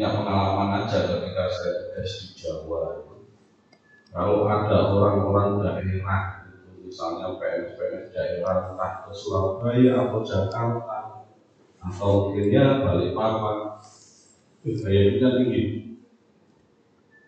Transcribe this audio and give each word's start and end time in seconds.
punya 0.00 0.16
pengalaman 0.16 0.80
aja 0.80 1.12
ketika 1.12 1.44
saya 1.52 1.72
tugas 1.76 2.08
di 2.08 2.26
Jawa. 2.32 3.04
Kalau 4.08 4.48
ada 4.48 4.96
orang-orang 4.96 5.60
daerah, 5.60 6.48
gitu, 6.48 6.88
misalnya 6.88 7.36
PNS-PNS 7.36 8.08
daerah 8.16 8.72
entah 8.72 9.04
ke 9.04 9.12
Surabaya 9.12 10.08
atau 10.08 10.24
Jakarta 10.24 11.28
atau 11.84 12.32
mungkin 12.32 12.48
ya 12.48 12.80
Balikpapan, 12.80 13.76
gaya 14.64 15.00
hidupnya 15.04 15.28
tinggi. 15.36 15.62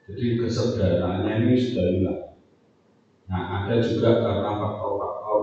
Jadi 0.08 0.24
kesederhanaannya 0.40 1.44
ini 1.44 1.54
sudah 1.60 1.86
hilang. 1.92 2.24
Nah, 3.28 3.68
ada 3.68 3.84
juga 3.84 4.24
karena 4.24 4.50
faktor-faktor 4.56 5.40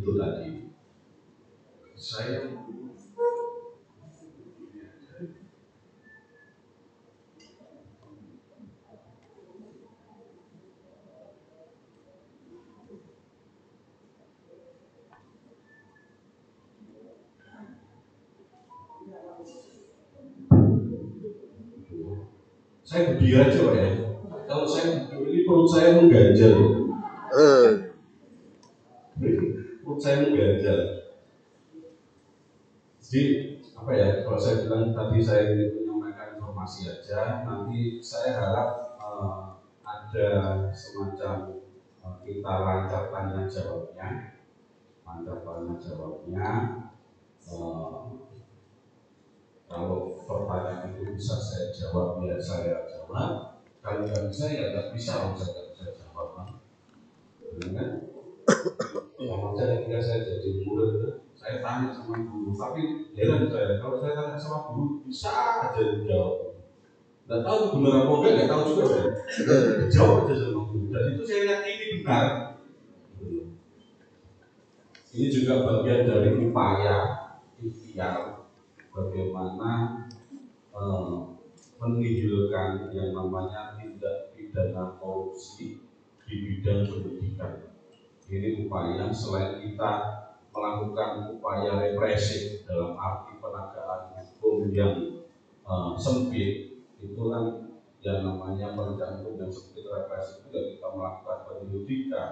itu 0.00 0.10
tadi. 0.16 0.48
Saya 1.92 2.56
saya 22.88 23.12
berdiri 23.12 23.36
aja 23.36 23.58
pak 23.68 23.74
ya. 23.76 23.88
Kalau 24.48 24.64
saya 24.64 25.12
ini 25.12 25.44
perut 25.44 25.68
saya 25.68 26.00
mengganjal. 26.00 26.56
Eh, 27.36 27.68
perut 29.84 30.00
saya 30.00 30.24
mengganjal. 30.24 30.80
Jadi 32.96 33.22
apa 33.76 33.90
ya 33.92 34.08
kalau 34.24 34.40
saya 34.40 34.64
bilang 34.64 34.96
tadi 34.96 35.20
saya 35.20 35.52
menyampaikan 35.52 36.40
informasi 36.40 36.88
aja 36.88 37.44
nanti 37.44 38.00
saya 38.00 38.40
harap 38.40 38.68
eh, 38.96 39.40
ada 39.84 40.28
semacam 40.72 41.60
eh, 42.00 42.16
kita 42.24 42.52
lancar 42.64 43.12
tanya 43.12 43.44
jawabnya 43.44 44.08
lancar 45.04 45.36
tanya 45.44 45.74
jawabnya 45.76 46.48
Eh, 47.48 48.27
kalau 49.68 50.16
pertanyaan 50.24 50.96
itu 50.96 51.12
bisa 51.12 51.36
saya 51.36 51.68
jawab 51.68 52.24
ya 52.24 52.40
saya 52.40 52.88
jawab. 52.88 53.60
Kalau 53.84 54.08
nggak 54.08 54.32
bisa 54.32 54.48
ya 54.48 54.72
nggak 54.72 54.96
bisa 54.96 55.12
kalau 55.20 55.36
saya 55.36 55.68
bisa 55.70 55.84
jawab 55.92 56.28
kan 56.34 56.48
kan 57.76 57.88
sama 59.20 59.48
saya 59.52 59.84
ketika 59.84 60.00
saya 60.00 60.18
jadi 60.24 60.64
murid 60.64 61.20
saya 61.36 61.60
tanya 61.60 61.92
sama 61.92 62.16
guru 62.24 62.56
tapi 62.56 63.12
heran 63.12 63.44
saya. 63.52 63.76
Kalau 63.76 64.00
saya 64.00 64.16
tanya 64.16 64.38
sama 64.40 64.58
guru 64.72 65.04
bisa 65.04 65.30
aja 65.68 65.80
dijawab 66.00 66.48
nggak 67.28 67.44
tahu 67.44 67.56
itu 67.60 67.76
benar 67.84 67.92
apa 68.08 68.12
enggak 68.16 68.32
nggak 68.32 68.48
tahu 68.48 68.62
juga 68.72 68.84
saya. 68.88 69.06
Dijawab 69.84 70.16
aja 70.24 70.34
sama 70.40 70.60
guru. 70.64 70.86
Dan 70.88 71.02
itu 71.12 71.22
saya 71.28 71.42
yakini 71.44 71.84
benar. 72.00 72.26
Ini 75.08 75.26
juga 75.32 75.54
bagian 75.64 76.04
dari 76.04 76.30
upaya 76.46 76.96
ikhtiar 77.58 78.37
bagaimana 78.98 79.70
eh, 80.74 81.16
menihilkan 81.78 82.90
yang 82.90 83.14
namanya 83.14 83.78
tindak 83.78 84.34
pidana 84.34 84.98
korupsi 84.98 85.78
di 86.26 86.34
bidang 86.42 86.90
pendidikan. 86.90 87.70
Ini 88.28 88.66
upaya 88.66 89.08
selain 89.14 89.62
kita 89.62 89.92
melakukan 90.52 91.38
upaya 91.38 91.78
represif 91.80 92.66
dalam 92.66 92.98
arti 92.98 93.38
penegakan 93.38 94.18
hukum 94.18 94.68
yang 94.74 95.22
eh, 95.62 95.92
sempit, 95.94 96.82
itu 96.98 97.22
kan 97.30 97.70
yang 98.02 98.26
namanya 98.26 98.74
penegakan 98.74 99.38
yang 99.38 99.50
sempit 99.50 99.86
represif 99.86 100.42
juga 100.50 100.60
kita 100.74 100.86
melakukan 100.90 101.38
penyelidikan, 101.46 102.30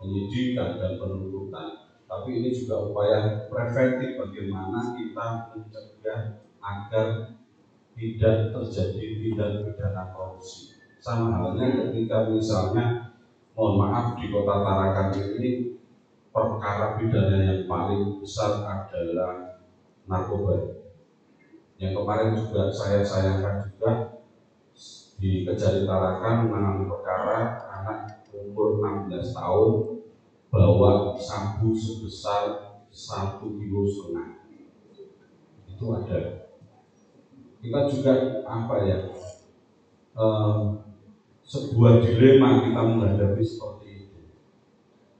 penyidikan 0.00 0.80
dan 0.80 0.92
penuntutan 0.96 1.85
tapi 2.06 2.38
ini 2.38 2.54
juga 2.54 2.86
upaya 2.86 3.50
preventif 3.50 4.14
bagaimana 4.14 4.94
kita 4.94 5.26
mencegah 5.50 6.20
agar 6.62 7.06
tidak 7.98 8.36
terjadi 8.54 9.04
tindak 9.18 9.50
pidana 9.66 10.14
korupsi. 10.14 10.78
Sama 11.02 11.34
halnya 11.34 11.90
ketika 11.90 12.30
misalnya, 12.30 13.14
mohon 13.58 13.74
maaf 13.82 14.14
di 14.18 14.30
kota 14.30 14.62
Tarakan 14.62 15.08
ini 15.18 15.78
perkara 16.30 16.98
pidana 16.98 17.38
yang 17.42 17.66
paling 17.66 18.22
besar 18.22 18.62
adalah 18.62 19.62
narkoba. 20.06 20.78
Yang 21.80 21.92
kemarin 22.00 22.30
juga 22.38 22.62
saya 22.70 23.00
sayangkan 23.02 23.56
juga 23.72 23.92
di 25.16 25.48
Kejari 25.48 25.88
Tarakan 25.88 26.52
menangani 26.52 26.86
perkara 26.86 27.38
anak 27.72 28.20
umur 28.36 28.84
16 29.08 29.32
tahun 29.32 29.95
bawa 30.56 31.12
sabu 31.20 31.76
sebesar 31.76 32.80
satu 32.88 33.60
kilo 33.60 33.84
setengah. 33.84 34.48
Itu 35.68 35.84
ada. 35.92 36.48
Kita 37.60 37.80
juga 37.92 38.12
apa 38.48 38.74
ya 38.88 38.98
eh, 40.16 40.60
sebuah 41.44 42.00
dilema 42.00 42.64
kita 42.64 42.80
menghadapi 42.80 43.42
seperti 43.44 44.08
itu. 44.08 44.18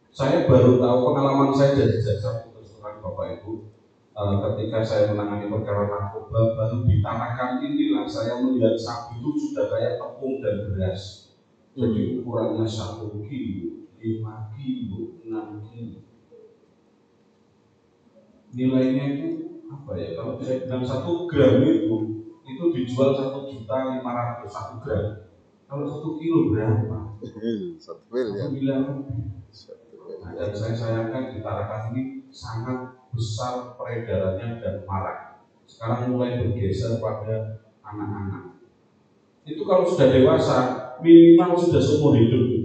Saya 0.08 0.48
baru 0.48 0.80
tahu 0.80 0.96
pengalaman 1.12 1.52
saya 1.52 1.76
jadi 1.76 2.00
jaksa 2.00 2.48
terang 2.48 3.04
bapak 3.04 3.44
ibu 3.44 3.68
eh, 4.16 4.34
ketika 4.40 4.80
saya 4.80 5.12
menangani 5.12 5.52
perkara 5.52 5.92
narkoba 5.92 6.56
baru 6.56 6.88
ditanakan 6.88 7.60
inilah 7.60 8.08
saya 8.08 8.40
melihat 8.40 8.72
sabu 8.80 9.20
itu 9.20 9.52
sudah 9.52 9.68
kayak 9.68 10.00
tepung 10.00 10.40
dan 10.40 10.72
beras. 10.72 11.28
Jadi 11.76 12.24
ukurannya 12.24 12.64
satu 12.64 13.20
kilo 13.28 13.75
5 14.06 14.54
kilo, 14.54 15.18
6 15.26 15.66
kilo. 15.66 15.98
Nilainya 18.54 19.04
itu 19.18 19.28
apa 19.66 19.90
ya? 19.98 20.08
Kalau 20.14 20.38
saya 20.38 20.62
bilang 20.62 20.84
satu 20.86 21.26
gram 21.26 21.60
itu 21.66 21.96
itu 22.46 22.64
dijual 22.70 23.10
satu 23.18 23.50
juta 23.50 23.98
lima 23.98 24.12
ratus 24.14 24.50
satu 24.54 24.74
gram. 24.80 25.26
Kalau 25.66 25.82
satu 25.82 26.14
kilo 26.22 26.54
berapa? 26.54 27.18
satu 27.82 28.06
ya. 28.14 28.22
Satu 28.30 28.54
miliar. 28.54 28.86
Satu 29.50 29.98
mil. 30.06 30.22
Nah, 30.22 30.32
dan 30.38 30.50
saya 30.54 30.74
sayangkan 30.74 31.34
di 31.34 31.38
Tarakan 31.42 31.82
ini 31.90 32.02
sangat 32.30 32.94
besar 33.10 33.74
peredarannya 33.74 34.62
dan 34.62 34.74
marak. 34.86 35.42
Sekarang 35.66 36.14
mulai 36.14 36.38
bergeser 36.38 37.02
pada 37.02 37.66
anak-anak. 37.82 38.62
Itu 39.42 39.66
kalau 39.66 39.82
sudah 39.82 40.14
dewasa 40.14 40.56
minimal 41.02 41.58
sudah 41.58 41.82
seumur 41.82 42.14
hidup. 42.14 42.55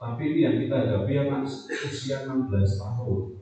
Tapi 0.00 0.32
ini 0.32 0.38
yang 0.48 0.56
kita 0.56 0.80
hadapi 0.80 1.12
anak 1.28 1.44
usia 1.68 2.24
16 2.24 2.48
tahun. 2.80 3.36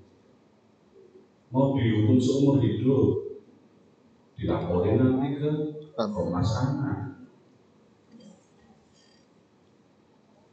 Mau 1.55 1.79
dihukum 1.79 2.19
seumur 2.19 2.59
hidup. 2.59 3.39
Dilaporin 4.35 4.99
nanti 4.99 5.39
ke 5.39 5.51
Komnas 5.95 6.51
Anak. 6.59 6.99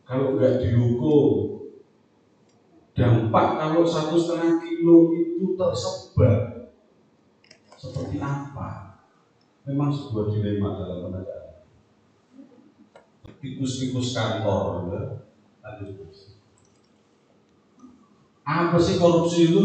Kalau 0.05 0.37
nggak 0.37 0.61
dihukum, 0.61 1.65
dampak 2.93 3.57
kalau 3.57 3.81
satu 3.81 4.13
setengah 4.13 4.61
kilo 4.61 5.09
itu 5.09 5.57
tersebar 5.57 6.69
seperti 7.73 8.21
apa? 8.21 9.01
Memang 9.65 9.89
sebuah 9.89 10.29
dilema 10.29 10.77
dalam 10.77 11.09
penegakan. 11.09 11.65
Tikus-tikus 13.41 14.13
kantor, 14.13 14.93
ya. 14.93 15.24
Apa 18.45 18.77
sih 18.77 19.01
korupsi 19.01 19.49
itu? 19.49 19.63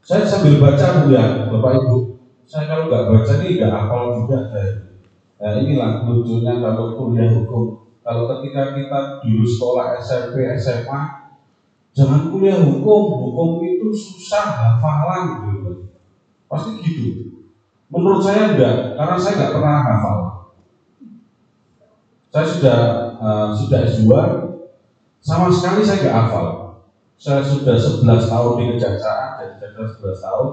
Saya 0.00 0.24
sambil 0.24 0.56
baca 0.56 1.04
bu 1.04 1.12
ya, 1.12 1.46
Bapak 1.52 1.76
Ibu. 1.76 2.16
Saya 2.48 2.64
kalau 2.72 2.88
nggak 2.88 3.04
baca 3.12 3.32
ini 3.44 3.60
nggak 3.60 3.70
hafal 3.70 4.02
juga 4.16 4.48
saya. 4.48 4.72
Nah 5.36 5.52
inilah 5.60 6.08
lucunya 6.08 6.58
kalau 6.58 6.96
kuliah 6.96 7.28
hukum. 7.28 7.84
Kalau 8.02 8.26
ketika 8.26 8.74
kita 8.74 8.98
dulu 9.22 9.44
sekolah 9.46 9.94
SMP, 10.00 10.42
SMA, 10.58 11.00
jangan 11.92 12.32
kuliah 12.32 12.58
hukum. 12.58 13.20
Hukum 13.20 13.62
itu 13.62 13.92
susah 13.92 14.48
hafalan 14.58 15.52
gitu. 15.52 15.86
Pasti 16.48 16.80
gitu. 16.80 17.36
Menurut 17.92 18.24
saya 18.24 18.56
enggak, 18.56 18.96
karena 18.96 19.16
saya 19.20 19.32
nggak 19.36 19.52
pernah 19.54 19.76
hafal. 19.84 20.18
Saya 22.32 22.46
sudah 22.48 22.78
uh, 23.22 23.54
sudah 23.54 23.86
S2, 23.86 24.10
sama 25.22 25.46
sekali 25.54 25.86
saya 25.86 25.98
nggak 26.02 26.18
hafal. 26.26 26.46
Saya 27.14 27.38
sudah 27.38 27.78
11 27.78 28.02
tahun 28.26 28.52
di 28.58 28.64
kejaksaan, 28.74 29.28
jadi 29.38 29.54
jaksa 29.62 29.94
11 30.02 30.26
tahun, 30.26 30.48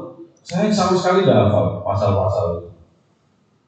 saya 0.46 0.70
sama 0.70 0.94
sekali 0.94 1.26
nggak 1.26 1.40
hafal 1.50 1.82
pasal-pasal. 1.82 2.70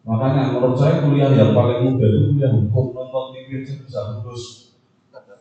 Makanya 0.05 0.53
menurut 0.53 0.77
saya 0.77 1.01
kuliah 1.01 1.33
yang 1.33 1.53
paling 1.57 1.85
mudah 1.85 2.09
itu 2.09 2.33
kuliah 2.33 2.49
hukum, 2.53 2.93
nonton 2.93 3.33
TV 3.33 3.65
aja 3.65 3.73
bisa 3.81 3.99
lulus. 4.17 4.73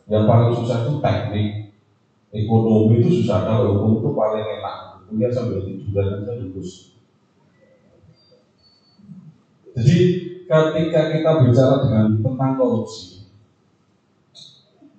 Yang 0.09 0.23
paling 0.25 0.49
susah 0.53 0.77
itu 0.85 0.93
teknik, 1.01 1.49
ekonomi 2.33 3.01
itu 3.01 3.09
susah, 3.21 3.45
kalau 3.45 3.77
hukum 3.77 3.91
itu 4.01 4.09
paling 4.13 4.45
enak. 4.61 4.77
Kuliah 5.09 5.29
sambil 5.33 5.65
tiduran 5.65 6.21
aja 6.21 6.33
lulus. 6.37 6.97
Jadi 9.71 9.97
ketika 10.45 11.01
kita 11.15 11.31
bicara 11.47 11.75
dengan 11.81 12.05
tentang 12.21 12.51
korupsi, 12.59 13.20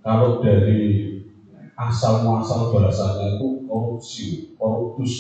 kalau 0.03 0.43
dari 0.43 1.23
asal 1.79 2.27
muasal 2.27 2.75
bahasanya 2.75 3.39
itu 3.39 3.65
korupsi, 3.71 4.53
korupus, 4.59 5.15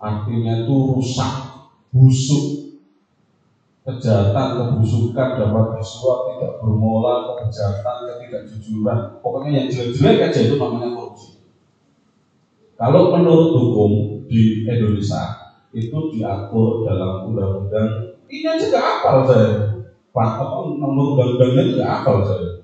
artinya 0.00 0.64
itu 0.64 0.74
rusak, 0.96 1.32
busuk, 1.92 2.72
kejahatan, 3.84 4.72
kebusukan 4.72 5.28
dapat 5.36 5.64
visual 5.76 6.18
tidak 6.32 6.52
bermola, 6.64 7.36
kejahatan, 7.44 7.96
ketidakjujuran, 8.08 9.20
pokoknya 9.20 9.64
yang 9.64 9.66
jelek-jelek 9.68 10.32
aja 10.32 10.40
itu 10.48 10.54
namanya 10.56 10.96
korupsi. 10.96 11.28
Kalau 12.80 13.12
menurut 13.12 13.52
hukum 13.52 13.92
di 14.24 14.64
Indonesia 14.64 15.52
itu 15.76 15.98
diatur 16.16 16.88
dalam 16.88 17.28
undang-undang. 17.28 18.16
Ini 18.28 18.44
aja 18.44 18.64
gak 18.72 18.84
hafal 19.04 19.18
saya. 19.24 19.52
Pak 20.12 20.30
apa 20.40 20.56
nomor 20.80 21.16
undang-undangnya 21.16 21.62
juga 21.68 21.84
hafal 21.84 22.24
saya 22.24 22.57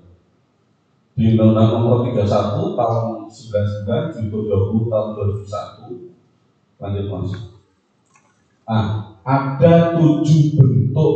di 1.14 1.30
Undang-Undang 1.30 1.78
Nomor 1.78 2.10
31 2.10 2.74
tahun 2.74 3.30
99 3.30 4.18
Judul 4.18 4.50
20 4.50 4.90
tahun 4.90 5.14
2001 5.46 6.10
lanjut 6.82 7.06
mas. 7.06 7.30
Ah 8.66 9.14
ada 9.24 9.96
tujuh 9.96 10.52
bentuk 10.58 11.14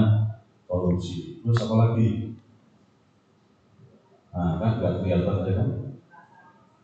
korupsi. 0.70 1.42
Terus 1.42 1.62
apa 1.66 1.76
lagi 1.78 2.25
nah 4.36 4.60
kan 4.60 4.72
nggak 4.78 4.94
kelihatan 5.00 5.48
ya 5.48 5.54
kan 5.56 5.70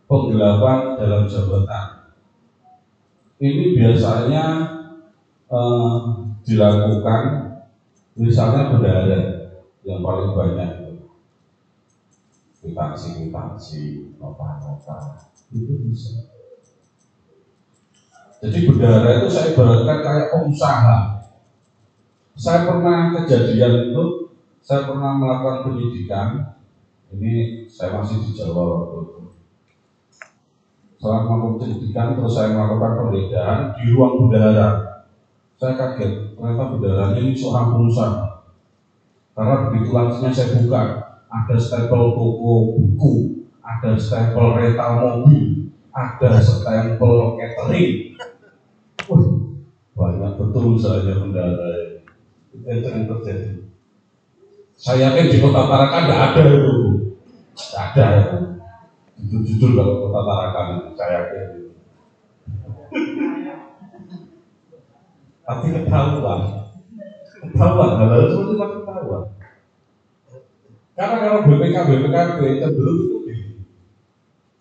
penggelapan 0.08 0.80
dalam 0.96 1.28
jabatan 1.28 1.86
ini 3.44 3.76
biasanya 3.76 4.44
eh, 5.52 5.98
dilakukan 6.48 7.24
misalnya 8.16 8.72
bendahara 8.72 9.20
yang 9.84 10.00
paling 10.00 10.32
banyak 10.32 10.72
kwitansi 12.64 13.20
kwitansi 13.20 13.82
nota-nota 14.16 15.28
itu 15.52 15.92
bisa 15.92 16.32
jadi 18.42 18.60
bendara 18.66 19.22
itu 19.22 19.30
saya 19.30 19.54
ibaratkan 19.54 19.98
kayak 20.02 20.30
pengusaha. 20.34 20.98
Saya 22.34 22.66
pernah 22.66 23.14
kejadian 23.14 23.94
itu, 23.94 24.34
saya 24.66 24.90
pernah 24.90 25.14
melakukan 25.14 25.70
penyidikan. 25.70 26.58
Ini 27.12 27.68
saya 27.68 28.00
masih 28.00 28.24
di 28.24 28.32
Jawa 28.32 28.64
waktu 28.64 28.96
itu. 29.04 29.20
Setelah 30.96 31.28
melakukan 31.28 32.08
terus 32.16 32.34
saya 32.34 32.56
melakukan 32.56 32.92
penggeledahan 32.98 33.60
di 33.76 33.84
ruang 33.92 34.28
bendara. 34.28 34.70
Saya 35.60 35.78
kaget, 35.78 36.34
ternyata 36.34 36.74
bendaranya 36.74 37.20
ini 37.22 37.38
seorang 37.38 37.78
pengusaha. 37.78 38.50
Karena 39.38 39.56
begitu 39.70 39.90
langsungnya 39.94 40.34
saya 40.34 40.58
buka, 40.58 40.82
ada 41.30 41.56
stempel 41.56 42.18
toko 42.18 42.54
buku, 42.76 43.12
ada 43.62 43.94
stempel 43.96 44.58
rental 44.58 44.92
mobil, 45.00 45.70
ada 45.94 46.42
stempel 46.42 47.38
catering, 47.38 48.18
Wah, 49.10 49.26
banyak 49.98 50.32
betul 50.38 50.78
saja 50.78 51.20
kendala 51.20 52.00
itu 52.54 52.88
yang 52.88 53.06
terjadi. 53.10 53.66
Saya 54.78 55.14
yakin 55.14 55.30
di 55.30 55.38
kota 55.42 55.62
Tarakan 55.70 56.04
tidak 56.10 56.22
ada 56.34 56.42
itu, 56.48 56.74
ada 57.56 58.06
itu. 58.20 58.38
Jujur-jujur 59.22 59.70
kalau 59.78 59.94
kota 60.08 60.20
Tarakan 60.26 60.66
itu, 60.74 60.90
saya 60.98 61.12
yakin. 61.14 61.48
Tapi 65.42 65.66
ketahuan, 65.74 66.40
ketahuan, 67.44 67.90
hal-hal 68.02 68.22
itu 68.26 68.56
ketahuan. 68.56 69.24
Karena 70.98 71.18
kalau 71.22 71.40
BPK 71.50 71.78
BPKB 71.86 72.40
cenderung 72.62 72.98
itu 72.98 73.18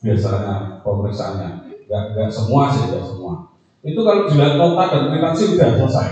biasanya 0.01 0.81
pemeriksaannya, 0.85 1.49
nggak 1.89 2.29
semua 2.33 2.69
sih, 2.73 2.91
nggak 2.91 3.05
semua 3.07 3.51
itu 3.81 4.01
kalau 4.05 4.29
dilihat 4.29 4.61
nota 4.61 4.85
dan 4.93 5.03
kwitansi 5.09 5.57
sudah 5.57 5.69
selesai 5.81 6.09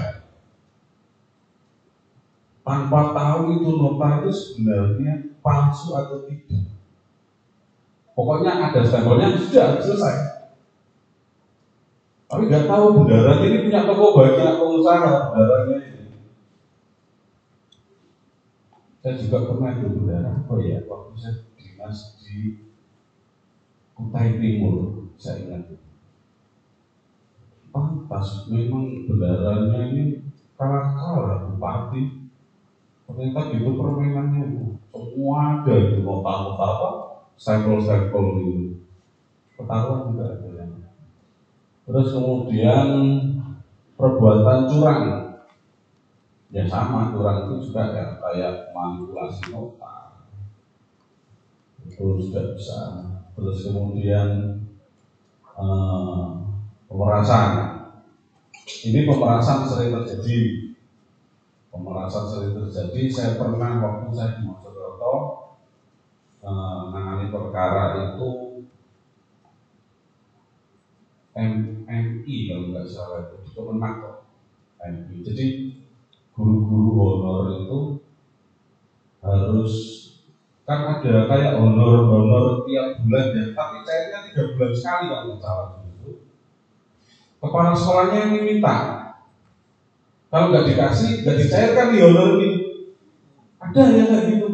tanpa 2.68 3.16
tahu 3.16 3.56
itu 3.56 3.80
nota 3.80 4.20
itu 4.20 4.28
sebenarnya 4.28 5.32
palsu 5.40 5.96
atau 5.96 6.28
tidak. 6.28 6.68
Pokoknya 8.12 8.68
ada 8.68 8.84
stempelnya 8.84 9.40
sudah 9.40 9.80
selesai. 9.80 10.16
Tapi 12.28 12.44
nggak 12.44 12.68
tahu 12.68 12.84
bendara 12.92 13.40
ini 13.40 13.64
punya 13.64 13.88
toko 13.88 14.12
banyak 14.12 14.60
pengusaha 14.60 15.32
bendaranya 15.32 15.76
ini. 15.80 16.04
Saya 19.00 19.16
juga 19.16 19.48
pernah 19.48 19.80
di 19.80 19.88
bendara 19.88 20.44
oh 20.44 20.60
ya 20.60 20.84
waktu 20.84 21.16
saya 21.16 21.48
dinas 21.56 22.20
di 22.20 22.68
Kutai 23.96 24.37
Timur 24.37 25.08
saya 25.16 25.40
ingat. 25.48 25.72
Pantas 27.72 28.44
memang 28.52 29.08
bendaranya 29.08 29.88
ini 29.88 30.20
kalah-kalah 30.60 31.48
bupati 31.48 32.27
ternyata 33.08 33.56
gitu 33.56 33.72
permainannya 33.80 34.76
semua 34.92 35.64
ada 35.64 35.74
di 35.88 36.04
kota-kota 36.04 36.64
apa? 36.68 36.90
Sampel-sampel 37.40 38.24
itu. 38.44 38.54
Ketahuan 39.56 40.12
juga 40.14 40.38
ada 40.38 40.48
yang 40.54 40.72
terus 41.88 42.14
kemudian 42.14 42.88
perbuatan 43.96 44.68
curang. 44.68 45.02
Ya 46.52 46.62
sama 46.68 47.10
curang 47.10 47.48
itu 47.48 47.72
juga 47.72 47.96
ya 47.96 48.04
kayak 48.20 48.76
manipulasi 48.76 49.50
nota. 49.50 50.22
Itu 51.82 52.20
sudah 52.20 52.54
bisa. 52.54 52.78
Terus 53.34 53.66
kemudian 53.66 54.28
eh, 55.56 56.26
pemerasan. 56.86 57.50
Ini 58.68 59.08
pemerasan 59.08 59.64
sering 59.64 59.96
terjadi. 59.96 60.67
Pemerasan 61.78 62.26
sering 62.26 62.58
terjadi. 62.58 63.02
Saya 63.06 63.30
pernah 63.38 63.78
waktu 63.78 64.11
saya 64.11 64.35
di 64.35 64.50
Mojokerto 64.50 65.14
eh, 66.42 66.78
menangani 66.90 67.30
perkara 67.30 67.85
itu 68.11 68.58
MMI 71.38 72.37
kalau 72.50 72.64
nggak 72.75 72.87
salah 72.90 73.30
itu 73.30 73.35
di 73.47 73.50
Kemenak 73.54 74.26
MI. 74.82 75.16
Jadi 75.23 75.47
guru-guru 76.35 76.90
honor 76.99 77.47
itu 77.62 77.78
harus 79.23 79.75
kan 80.66 81.00
ada 81.00 81.25
kayak 81.30 81.56
honor-honor 81.62 82.68
tiap 82.68 83.00
bulan 83.00 83.32
ya, 83.32 83.44
tapi 83.56 83.76
cairnya 83.87 84.18
tiga 84.28 84.42
bulan 84.52 84.73
sekali 84.75 85.04
kalau 85.08 85.25
nggak 85.30 85.40
salah 85.40 85.66
itu. 85.87 86.11
Kepala 87.38 87.70
sekolahnya 87.73 88.18
yang 88.35 88.44
minta, 88.44 88.76
kalau 90.28 90.52
nggak 90.52 90.66
dikasih, 90.68 91.25
nggak 91.25 91.37
dicairkan 91.40 91.88
di 91.92 91.99
honor 92.04 92.28
ini. 92.37 92.49
Ada 93.58 93.82
yang 93.97 94.08
kayak 94.12 94.25
gitu. 94.28 94.49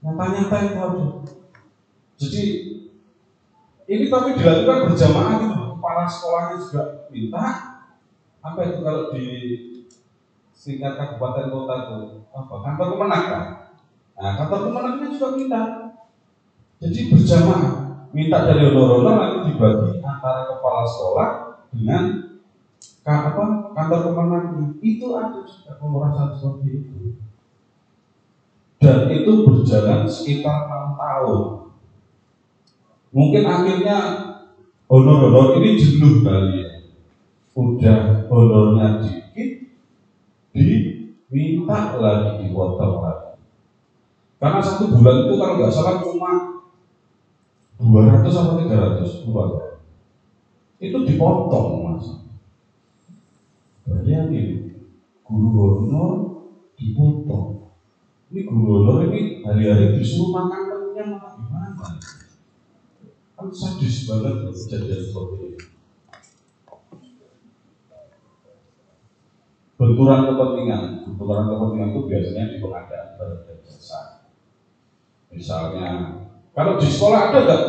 Nyata-nyata 0.00 0.56
itu 0.64 0.78
ada. 0.80 1.06
Jadi 2.16 2.44
ini 3.90 4.04
tapi 4.08 4.28
dilakukan 4.36 4.88
berjamaah 4.88 5.34
gitu. 5.44 5.62
Kepala 5.76 6.04
sekolahnya 6.08 6.56
juga 6.56 6.82
minta. 7.12 7.44
Apa 8.40 8.60
itu 8.64 8.78
kalau 8.80 9.12
di 9.12 9.26
tingkat 10.60 10.92
kabupaten 10.96 11.48
kota 11.48 11.74
itu 11.84 11.96
apa 12.32 12.54
kantor 12.64 12.86
kemenang 12.96 13.24
kan? 13.28 13.44
Nah 14.20 14.32
kantor 14.40 14.60
kemenangnya 14.68 15.06
juga 15.12 15.28
minta. 15.36 15.62
Jadi 16.80 17.00
berjamaah 17.12 17.64
minta 18.12 18.48
dari 18.48 18.72
honor-honor 18.72 19.14
nanti 19.16 19.38
dibagi 19.52 20.00
antara 20.00 20.48
kepala 20.48 20.84
sekolah 20.88 21.28
dengan 21.72 22.04
apa 23.04 23.72
kantor 23.72 24.00
kemenangnya 24.12 24.66
itu 24.84 25.06
ada 25.16 25.40
juga 25.40 25.72
pemerasan 25.80 26.28
seperti 26.36 26.68
itu. 26.84 26.96
Dan 28.80 29.08
itu 29.12 29.32
berjalan 29.44 30.08
sekitar 30.08 30.68
enam 30.68 30.96
tahun. 30.96 31.44
Mungkin 33.12 33.44
akhirnya 33.44 33.98
honor-honor 34.88 35.60
ini 35.60 35.76
jenuh 35.76 36.24
kali 36.24 36.64
ya. 36.64 36.68
Udah 37.56 38.24
honornya 38.32 39.00
dikit 39.04 39.50
diminta 40.56 41.96
lagi 42.00 42.40
dipotong 42.40 43.04
lagi. 43.04 43.36
Karena 44.40 44.60
satu 44.64 44.88
bulan 44.88 45.28
itu 45.28 45.34
kalau 45.36 45.54
nggak 45.60 45.72
salah 45.72 46.00
cuma 46.00 46.32
200 47.80 48.28
sampai 48.28 48.68
300 48.68 49.24
luar 49.28 49.80
itu 50.80 50.96
dipotong 51.04 51.84
mas 51.84 52.04
Bayangin, 53.90 54.70
guru 55.26 55.50
honor 55.82 56.14
dipotong. 56.78 57.74
Ini 58.30 58.46
guru 58.46 58.86
honor 58.86 59.10
ini 59.10 59.42
hari-hari 59.42 59.98
disuruh 59.98 60.30
makan 60.30 60.62
kenyang 60.70 61.18
malah 61.18 61.34
gimana? 61.34 61.74
Kan 63.34 63.50
sadis 63.50 64.06
banget 64.06 64.46
kejadian 64.46 65.00
seperti 65.02 65.34
ini. 65.42 65.58
Benturan 69.74 70.28
kepentingan, 70.30 70.82
benturan 71.10 71.50
kepentingan 71.50 71.90
itu 71.90 72.00
biasanya 72.06 72.44
di 72.46 72.56
pengadaan 72.62 73.08
dan 73.18 73.58
jasa. 73.66 74.00
Misalnya, 75.34 75.88
kalau 76.54 76.78
di 76.78 76.86
sekolah 76.86 77.34
ada 77.34 77.38
nggak 77.42 77.62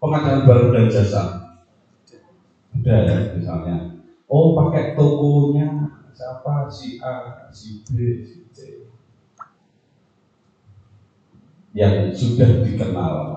pengadaan 0.00 0.48
barang 0.48 0.70
dan 0.72 0.86
jasa? 0.88 1.22
Ada 2.72 2.94
ya, 3.04 3.16
misalnya 3.36 3.91
Oh 4.32 4.56
pakai 4.56 4.96
tokonya. 4.96 5.92
Siapa? 6.16 6.64
Si 6.72 6.96
A, 7.04 7.44
si 7.52 7.84
B, 7.84 8.24
si 8.24 8.48
C. 8.48 8.88
Yang 11.76 12.16
sudah 12.16 12.64
dikenal. 12.64 13.36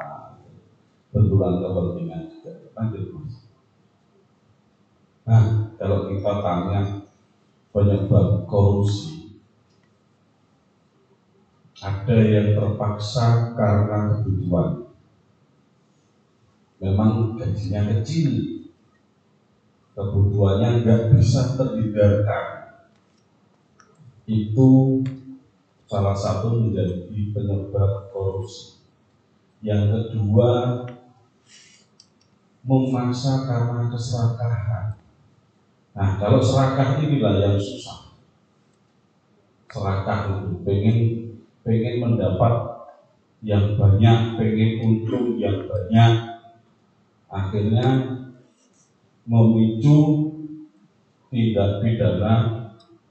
Benturan 1.12 1.60
kepentingan 1.60 2.32
juga. 2.32 2.52
Lanjut 2.80 3.04
mas. 3.12 3.36
Nah 5.28 5.44
kalau 5.76 6.08
kita 6.08 6.34
tanya 6.40 6.80
penyebab 7.76 8.48
korupsi. 8.48 9.36
Ada 11.84 12.16
yang 12.24 12.56
terpaksa 12.56 13.52
karena 13.52 14.16
kebutuhan. 14.16 14.88
Memang 16.80 17.36
gajinya 17.36 17.84
kecil 17.92 18.55
kebutuhannya 19.96 20.84
nggak 20.84 21.02
bisa 21.16 21.56
terhindarkan. 21.56 22.46
Itu 24.28 25.00
salah 25.88 26.18
satu 26.18 26.60
menjadi 26.60 27.32
penyebab 27.32 28.12
korupsi. 28.12 28.76
Yang 29.64 30.12
kedua 30.12 30.84
memaksa 32.66 33.48
karena 33.48 33.88
keserakahan. 33.88 35.00
Nah 35.96 36.10
kalau 36.20 36.44
serakah 36.44 37.00
inilah 37.00 37.40
yang 37.40 37.56
susah. 37.56 38.12
Serakah 39.72 40.20
itu 40.28 40.60
pengen 40.68 40.98
pengen 41.64 41.96
mendapat 42.04 42.54
yang 43.46 43.78
banyak 43.78 44.36
pengen 44.36 44.72
untung 44.82 45.38
yang 45.40 45.70
banyak. 45.70 46.14
Akhirnya 47.30 48.15
memicu 49.26 49.98
tindak 51.34 51.82
pidana 51.82 52.34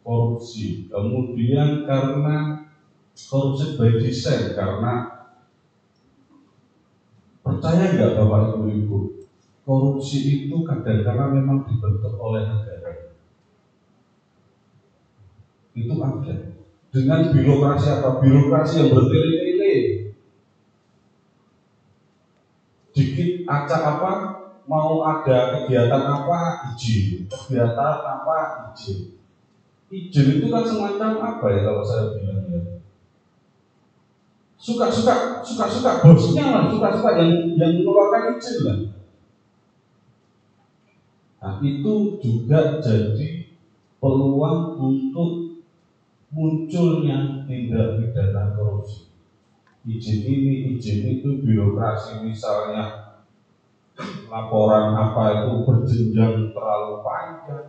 korupsi. 0.06 0.86
Kemudian 0.88 1.84
karena 1.84 2.66
korupsi 3.14 3.74
by 3.74 3.98
design 3.98 4.54
karena 4.54 4.94
percaya 7.44 7.92
nggak 7.92 8.14
bapak 8.16 8.56
ibu 8.56 8.64
ibu 8.70 8.98
korupsi 9.64 10.48
itu 10.48 10.56
kadang-kadang 10.62 11.34
memang 11.34 11.66
dibentuk 11.66 12.14
oleh 12.16 12.46
negara. 12.46 13.12
Itu 15.74 15.94
ada. 15.98 16.34
Dengan 16.94 17.20
birokrasi 17.34 17.88
apa? 17.90 18.22
Birokrasi 18.22 18.74
yang 18.78 18.90
bertele-tele 18.94 19.74
dikit 22.94 23.30
acak 23.50 23.82
apa 23.82 24.12
mau 24.64 25.04
ada 25.04 25.60
kegiatan 25.60 26.04
apa 26.08 26.72
izin 26.72 27.28
kegiatan 27.28 28.00
apa 28.00 28.36
izin 28.72 29.12
izin 29.92 30.26
itu 30.40 30.46
kan 30.48 30.64
semacam 30.64 31.10
apa 31.20 31.46
ya 31.52 31.60
kalau 31.68 31.84
saya 31.84 32.04
bilang 32.16 32.48
ya? 32.48 32.60
Suka-suka 34.56 35.44
suka-suka 35.44 36.00
bosnya 36.00 36.44
lah 36.48 36.64
suka-suka 36.72 37.10
yang 37.20 37.52
yang 37.60 37.72
mengeluarkan 37.76 38.40
izin 38.40 38.58
lah. 38.64 38.78
Nah 41.44 41.54
itu 41.60 42.16
juga 42.24 42.80
jadi 42.80 43.52
peluang 44.00 44.80
untuk 44.80 45.60
munculnya 46.32 47.44
tindak 47.44 48.00
pidana 48.00 48.56
korupsi. 48.56 49.12
Izin 49.84 50.24
ini 50.24 50.80
izin 50.80 51.20
itu 51.20 51.44
birokrasi 51.44 52.24
misalnya 52.24 53.03
laporan 54.26 54.98
apa 54.98 55.22
itu 55.46 55.62
berjenjang 55.62 56.50
terlalu 56.50 56.92
panjang. 57.06 57.66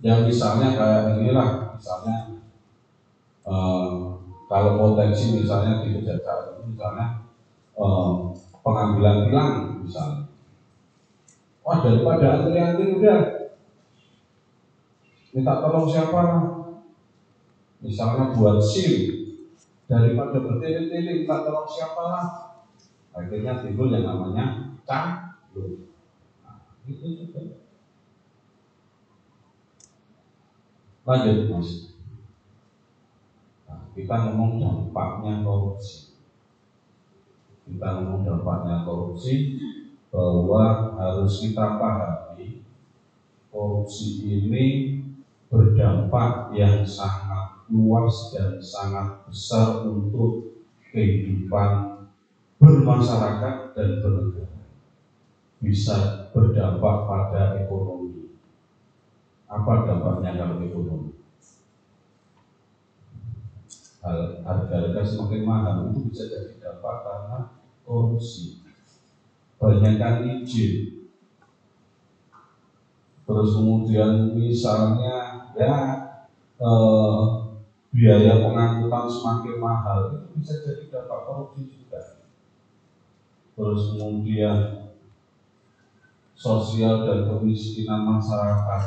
Yang 0.00 0.20
misalnya 0.32 0.74
kayak 0.74 1.02
inilah, 1.20 1.48
misalnya 1.76 2.16
eh, 3.46 3.92
kalau 4.50 4.72
potensi 4.80 5.38
misalnya 5.38 5.86
di 5.86 5.94
kejaksaan 5.94 6.66
misalnya 6.66 7.06
eh, 7.78 8.12
pengambilan 8.64 9.30
tilang 9.30 9.54
misalnya. 9.84 10.26
Wah 11.60 11.78
daripada 11.84 12.42
antri-antri 12.42 12.98
udah 12.98 13.20
minta 15.30 15.52
tolong 15.62 15.86
siapa. 15.86 16.22
Misalnya 17.80 18.36
buat 18.36 18.60
SIM, 18.60 19.19
daripada 19.90 20.38
bertele-tele 20.38 21.26
minta 21.26 21.42
tolong 21.42 21.66
siapa? 21.66 22.02
Lah 22.06 22.26
akhirnya 23.10 23.58
timbul 23.58 23.90
yang 23.90 24.06
namanya 24.06 24.78
canggung 24.86 25.90
nah, 26.46 26.78
itu 26.86 27.06
juga. 27.18 27.58
Lanjut 31.02 31.50
mas. 31.50 31.70
Nah, 33.66 33.90
kita 33.96 34.14
ngomong 34.30 34.62
dampaknya 34.62 35.42
korupsi. 35.42 36.14
Kita 37.66 37.98
ngomong 37.98 38.22
dampaknya 38.22 38.86
korupsi 38.86 39.58
bahwa 40.10 40.94
harus 40.94 41.42
kita 41.42 41.80
pahami 41.82 42.62
korupsi 43.50 44.22
ini 44.22 44.66
berdampak 45.50 46.54
yang 46.54 46.86
sangat 46.86 47.29
luas 47.70 48.34
dan 48.34 48.58
sangat 48.58 49.24
besar 49.30 49.86
untuk 49.86 50.60
kehidupan 50.90 52.02
bermasyarakat 52.58 53.72
dan 53.72 53.90
bernegara 54.02 54.60
bisa 55.60 56.28
berdampak 56.32 56.96
pada 57.06 57.42
ekonomi 57.62 58.32
Apa 59.50 59.82
dampaknya 59.82 60.38
kalau 60.38 60.62
ekonomi? 60.62 61.10
Harga-harga 64.46 65.02
semakin 65.02 65.42
mahal 65.42 65.90
itu 65.90 66.06
bisa 66.06 66.30
jadi 66.30 66.54
dampak 66.62 67.02
karena 67.02 67.38
korupsi. 67.82 68.62
Banyakkan 69.58 70.22
izin. 70.40 71.02
Terus 73.26 73.50
kemudian 73.58 74.38
misalnya 74.38 75.50
ya 75.58 75.74
eh, 76.62 77.39
biaya 77.90 78.38
pengangkutan 78.46 79.06
semakin 79.10 79.56
mahal 79.58 79.98
itu 80.14 80.26
bisa 80.38 80.54
jadi 80.62 80.84
dampak 80.86 81.20
korupsi 81.26 81.62
juga. 81.66 82.22
Terus 83.58 83.82
kemudian 83.94 84.58
sosial 86.38 87.02
dan 87.02 87.26
kemiskinan 87.26 88.06
masyarakat. 88.06 88.82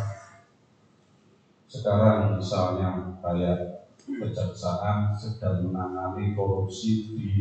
Sekarang 1.68 2.40
misalnya 2.40 3.20
kayak 3.20 3.92
kejaksaan 4.08 5.12
sedang 5.12 5.68
menangani 5.68 6.32
korupsi 6.32 7.12
di 7.12 7.32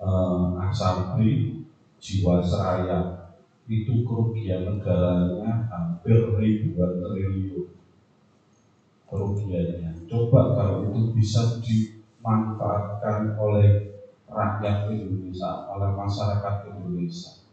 eh, 0.00 0.48
Asabri 0.64 1.60
Jiwasraya 2.00 3.28
itu 3.64 4.04
kerugian 4.04 4.64
negaranya 4.68 5.68
hampir 5.72 6.36
ribuan 6.36 7.00
triliun 7.00 7.73
kerugiannya. 9.14 10.10
Coba 10.10 10.58
kalau 10.58 10.90
itu 10.90 11.14
bisa 11.14 11.62
dimanfaatkan 11.62 13.38
oleh 13.38 13.94
rakyat 14.26 14.90
Indonesia, 14.90 15.70
oleh 15.70 15.94
masyarakat 15.94 16.54
Indonesia. 16.74 17.46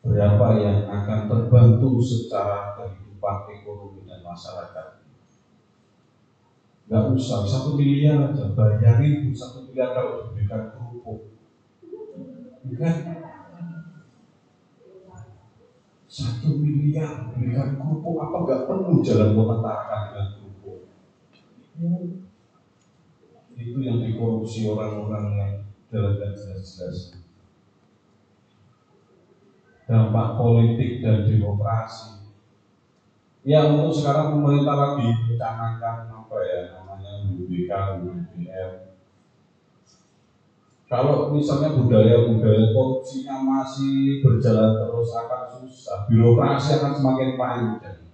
Berapa 0.00 0.46
yang 0.56 0.88
akan 0.88 1.28
terbantu 1.28 2.00
secara 2.00 2.72
kehidupan 2.80 3.36
ekonomi 3.52 4.08
dan 4.08 4.24
masyarakat? 4.24 5.04
Gak 6.86 7.04
usah, 7.10 7.42
satu 7.42 7.74
miliar 7.74 8.30
aja, 8.30 8.54
bayangin 8.54 9.34
satu 9.34 9.66
miliar 9.66 9.90
kalau 9.92 10.30
diberikan 10.30 10.70
kerupuk. 10.70 11.34
Kan 12.76 12.96
satu 16.16 16.48
miliar 16.56 17.28
berikan 17.36 17.76
kerupuk 17.76 18.16
apa 18.16 18.36
nggak 18.40 18.62
perlu 18.64 19.04
jalan 19.04 19.36
kota 19.36 19.74
dengan 19.84 20.26
kerupuk 20.32 20.80
itu 23.56 23.78
yang 23.84 24.00
dikorupsi 24.16 24.64
orang-orang 24.72 25.26
yang 25.36 25.52
jelas-jelas 25.92 27.20
dampak 29.86 30.34
politik 30.34 31.04
dan 31.04 31.28
demokrasi. 31.28 32.26
Ya 33.46 33.70
untuk 33.70 33.94
sekarang 33.94 34.40
pemerintah 34.40 34.74
lagi 34.74 35.06
mencanangkan 35.06 36.10
apa 36.10 36.36
ya 36.42 36.60
namanya 36.74 37.30
BBK, 37.30 37.70
BBM 38.02 38.86
kalau 40.86 41.34
misalnya 41.34 41.74
budaya-budaya 41.74 42.70
korupsinya 42.70 43.42
masih 43.42 44.22
berjalan 44.22 44.78
terus 44.78 45.10
akan 45.18 45.42
susah, 45.50 46.06
birokrasi 46.06 46.78
akan 46.78 46.92
semakin 46.94 47.30
panjang. 47.34 48.06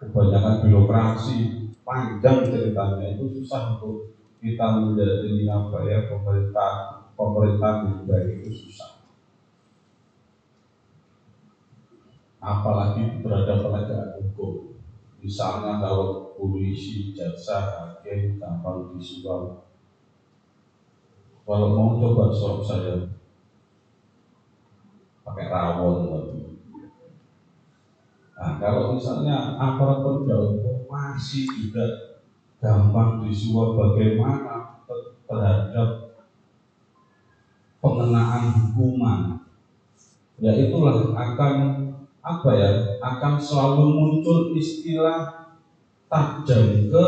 Kebanyakan 0.00 0.64
birokrasi 0.64 1.36
panjang 1.84 2.48
ceritanya 2.48 3.06
itu 3.12 3.28
susah 3.28 3.76
untuk 3.76 4.16
kita 4.46 4.78
menjadi 4.78 5.42
apa 5.50 5.82
ya 5.82 6.06
pemerintah 6.06 7.02
pemerintah 7.18 7.82
baik 8.06 8.46
itu 8.46 8.50
susah. 8.54 9.02
Apalagi 12.38 13.26
terhadap 13.26 13.66
penegak 13.66 14.22
hukum. 14.22 14.78
Misalnya 15.18 15.82
kalau 15.82 16.38
polisi, 16.38 17.10
jaksa, 17.10 17.58
hakim 17.74 18.38
gampang 18.38 18.94
disuap 18.94 19.66
kalau 21.46 21.78
mau 21.78 21.94
coba 21.98 22.30
suap 22.30 22.58
saya 22.62 23.06
pakai 25.22 25.46
rawon 25.46 26.10
lagi. 26.10 26.42
Nah, 28.36 28.58
kalau 28.58 28.94
misalnya 28.94 29.54
aparat 29.58 30.02
penegak 30.02 30.42
hukum 30.42 30.86
masih 30.90 31.46
juga 31.50 31.86
gampang 32.58 33.22
disuap 33.22 33.78
bagaimana 33.78 34.45
terhadap 35.26 36.18
pengenaan 37.82 38.72
hukuman, 38.72 39.46
ya 40.40 40.52
itulah 40.54 41.12
akan 41.14 41.54
apa 42.26 42.50
ya 42.58 42.70
akan 42.98 43.38
selalu 43.38 43.84
muncul 43.94 44.50
istilah 44.58 45.46
tajam 46.10 46.90
ke 46.90 47.06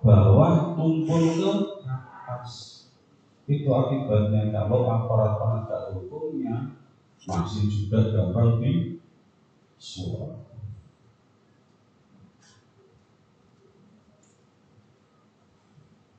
bawah 0.00 0.72
tumpul 0.72 1.20
ke 1.36 1.52
atas 1.84 2.76
itu 3.46 3.68
akibatnya 3.68 4.50
kalau 4.50 4.88
aparat 4.88 5.38
penegak 5.38 5.82
hukumnya 5.92 6.72
masih 7.26 7.66
juga 7.70 8.14
gampang 8.14 8.58
di 8.62 9.02
suap. 9.78 10.45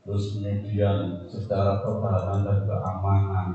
Terus 0.08 0.40
kemudian 0.40 1.28
secara 1.28 1.84
pertahanan 1.84 2.48
dan 2.48 2.60
keamanan 2.64 3.48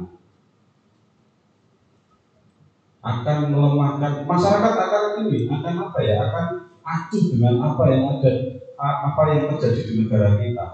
akan 3.00 3.38
melemahkan 3.50 4.28
masyarakat 4.28 4.74
akan 4.76 5.04
ini 5.26 5.48
akan 5.48 5.74
apa 5.80 5.98
ya 6.04 6.14
akan 6.28 6.46
acuh 6.84 7.24
dengan 7.32 7.56
apa 7.58 7.82
yang 7.88 8.02
ada 8.20 8.32
apa 8.78 9.22
yang 9.32 9.48
terjadi 9.56 9.80
di 9.80 9.94
negara 10.04 10.38
kita 10.38 10.66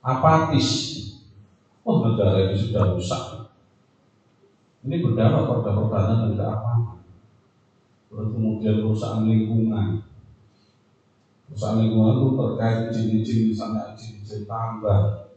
apatis 0.00 1.00
Oh 1.80 2.04
negara 2.04 2.46
ini 2.46 2.56
sudah 2.56 2.92
rusak. 2.92 3.50
Ini 4.84 5.00
berdampak 5.00 5.48
pada 5.48 5.70
pertahanan 5.76 6.16
dan 6.22 6.32
keamanan. 6.36 6.98
Terus 8.08 8.26
kemudian 8.30 8.76
perusahaan 8.84 9.24
lingkungan. 9.24 10.09
Perusahaan 11.50 11.82
lingkungan 11.82 12.14
itu 12.22 12.28
terkait 12.38 12.78
izin-izin 12.94 13.40
misalnya 13.50 13.82
izin-izin 13.98 14.46
tambah, 14.46 15.34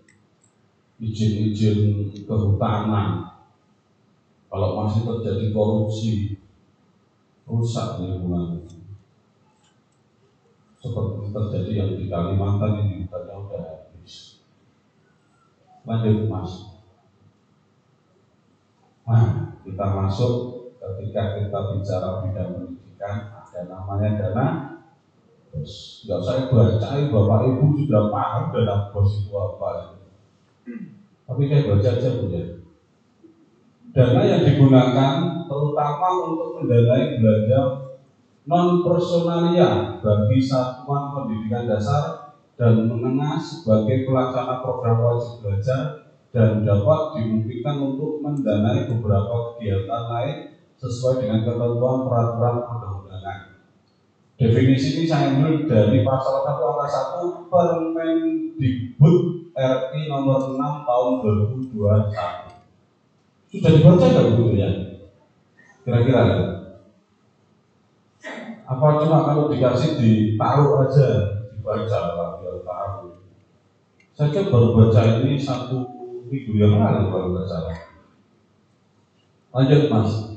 izin-izin 1.01 2.13
kehutanan. 2.29 3.33
Kalau 4.53 4.77
masih 4.77 5.09
terjadi 5.09 5.49
korupsi, 5.49 6.37
rusak 7.49 7.97
lingkungan. 7.97 8.61
Seperti 10.77 11.33
terjadi 11.33 11.71
yang 11.73 11.91
di 11.97 12.05
Kalimantan 12.05 12.85
ini, 12.85 13.09
hutannya 13.09 13.35
udah 13.49 13.83
lanjut 15.83 16.31
mas 16.31 16.51
nah 19.03 19.51
kita 19.67 19.85
masuk 19.99 20.33
ketika 20.79 21.35
kita 21.35 21.59
bicara 21.75 22.23
bidang 22.23 22.55
pendidikan 22.55 23.35
ada 23.35 23.59
namanya 23.67 24.09
dana 24.15 24.45
bos 25.53 26.03
nggak 26.09 26.17
usah 26.17 26.35
baca 26.49 26.89
bapak 27.13 27.39
ibu 27.53 27.65
sudah 27.77 28.09
paham 28.09 28.43
dana 28.49 28.89
bos 28.89 29.21
itu 29.21 29.33
apa 29.37 29.69
tapi 31.29 31.41
kayak 31.45 31.69
baca 31.69 31.89
aja 31.93 32.09
bu 32.17 32.25
ya 32.33 32.43
dana 33.93 34.21
yang 34.25 34.41
digunakan 34.41 35.15
terutama 35.45 36.07
untuk 36.25 36.49
mendanai 36.57 37.21
belanja 37.21 37.61
non 38.49 38.81
personalia 38.81 40.01
bagi 40.01 40.41
satuan 40.41 41.13
pendidikan 41.13 41.69
dasar 41.69 42.33
dan 42.57 42.89
menengah 42.89 43.37
sebagai 43.37 44.09
pelaksana 44.09 44.65
program 44.65 44.97
wajib 44.99 45.45
belajar 45.45 46.03
dan 46.33 46.65
dapat 46.65 47.01
dimungkinkan 47.21 47.77
untuk 47.93 48.19
mendanai 48.25 48.89
beberapa 48.89 49.53
kegiatan 49.53 50.03
lain 50.09 50.37
sesuai 50.81 51.21
dengan 51.21 51.45
ketentuan 51.45 52.03
peraturan. 52.09 52.55
Definisi 54.43 54.99
ini 54.99 55.07
saya 55.07 55.31
ambil 55.31 55.63
dari 55.71 56.03
pasal 56.03 56.43
1 56.43 56.59
angka 56.59 56.87
1 57.15 57.47
Permendikbud 57.47 59.17
RI 59.55 60.01
nomor 60.11 60.51
6 60.51 60.59
tahun 60.83 61.11
2021. 61.71 61.71
Sudah 63.47 63.71
dibaca 63.71 64.03
nggak 64.03 64.51
ya? 64.59 64.67
Kira-kira 65.87 66.21
ya? 66.27 66.43
Apa 68.67 68.99
cuma 68.99 69.23
kalau 69.23 69.47
dikasih 69.47 69.95
ditaruh 69.95 70.91
aja 70.91 71.07
dibaca 71.55 71.99
lah? 72.19 72.35
Saya 74.11 74.43
baru 74.51 74.75
baca 74.75 75.23
ini 75.23 75.39
satu 75.39 75.87
minggu 76.27 76.59
yang 76.59 76.83
lalu 76.83 77.07
baru 77.07 77.47
salah. 77.47 77.95
Lanjut 79.55 79.87
mas. 79.87 80.32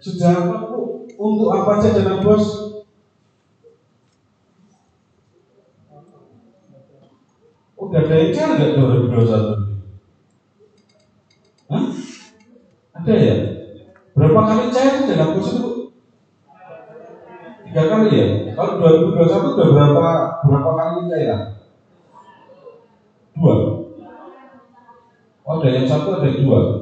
Sudah 0.00 0.32
apa 0.48 0.56
bu? 0.64 1.04
Untuk 1.20 1.52
apa 1.52 1.76
saja 1.76 2.00
dana 2.00 2.24
bos? 2.24 2.44
Udah 7.76 8.00
ada 8.08 8.16
yang 8.16 8.56
nggak 8.56 8.80
2021? 8.80 9.60
Hah? 11.68 11.84
Ada 12.96 13.12
ya? 13.12 13.36
Berapa 14.16 14.40
kali 14.48 14.72
cair 14.72 15.04
dana 15.04 15.36
bos 15.36 15.52
itu? 15.52 15.68
Tiga 17.68 17.82
kali 17.84 18.08
ya. 18.16 18.26
Kalau 18.56 18.80
2021 18.80 19.52
udah 19.52 19.68
berapa 19.68 20.06
berapa 20.48 20.70
kali 20.80 21.12
cairan? 21.12 21.60
Dua. 23.36 23.54
Oh, 25.44 25.58
ada 25.60 25.68
yang 25.68 25.84
satu 25.84 26.16
ada 26.16 26.30
dua. 26.40 26.79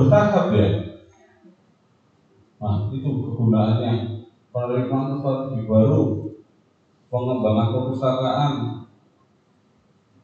Bertahap 0.00 0.48
ya. 0.56 0.68
Nah, 2.56 2.88
itu 2.88 3.04
kegunaannya 3.04 4.24
penerimaan 4.48 5.20
strategi 5.20 5.68
baru, 5.68 6.32
pengembangan 7.12 7.68
perpustakaan, 7.76 8.52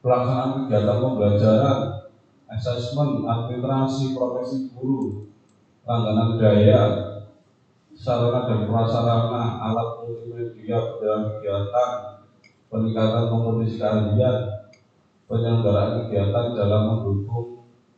pelaksanaan 0.01 0.65
kegiatan 0.65 0.97
pembelajaran, 0.97 1.79
asesmen, 2.49 3.29
administrasi, 3.29 4.17
profesi 4.17 4.73
guru, 4.73 5.29
langganan 5.85 6.41
daya, 6.41 6.81
sarana 7.93 8.49
dan 8.49 8.65
prasarana, 8.65 9.61
alat 9.61 10.09
multimedia 10.09 10.81
dalam 11.05 11.37
kegiatan, 11.37 11.91
peningkatan 12.73 13.29
kompetisi 13.29 13.77
keahlian, 13.77 14.37
penyelenggaraan 15.29 16.09
kegiatan 16.09 16.47
dalam 16.57 16.81
mendukung 16.97 17.56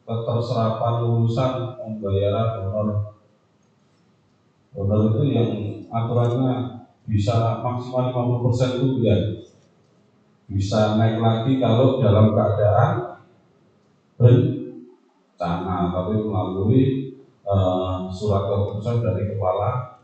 keterserapan 0.08 1.04
lulusan 1.04 1.76
pembayaran 1.76 2.64
honor. 2.72 3.12
Honor 4.72 5.00
itu 5.12 5.22
yang 5.36 5.52
aturannya 5.92 6.88
bisa 7.04 7.60
maksimal 7.60 8.08
50% 8.40 8.80
itu 8.80 8.88
ya 9.04 9.16
bisa 10.48 10.96
naik 10.96 11.20
lagi 11.20 11.60
kalau 11.60 12.00
dalam 12.00 12.32
keadaan 12.32 13.20
berencana 14.16 15.92
tapi 15.92 16.24
melalui 16.24 17.12
uh, 17.44 18.08
surat 18.08 18.48
keputusan 18.48 19.04
dari 19.04 19.28
kepala 19.28 20.00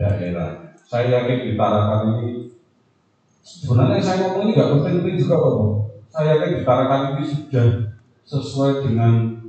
daerah. 0.00 0.72
Saya 0.88 1.20
yakin 1.20 1.52
di 1.52 1.52
Tarakan 1.56 2.00
ini 2.16 2.48
sebenarnya 3.44 4.00
saya 4.00 4.16
ngomong 4.24 4.48
ini 4.48 4.56
nggak 4.56 4.70
penting-penting 4.72 5.16
juga 5.20 5.36
Pak. 5.36 5.56
Saya 6.12 6.26
yakin 6.36 6.50
di 6.56 6.62
Tarakan 6.64 7.02
ini 7.12 7.22
sudah 7.28 7.91
sesuai 8.26 8.86
dengan 8.86 9.42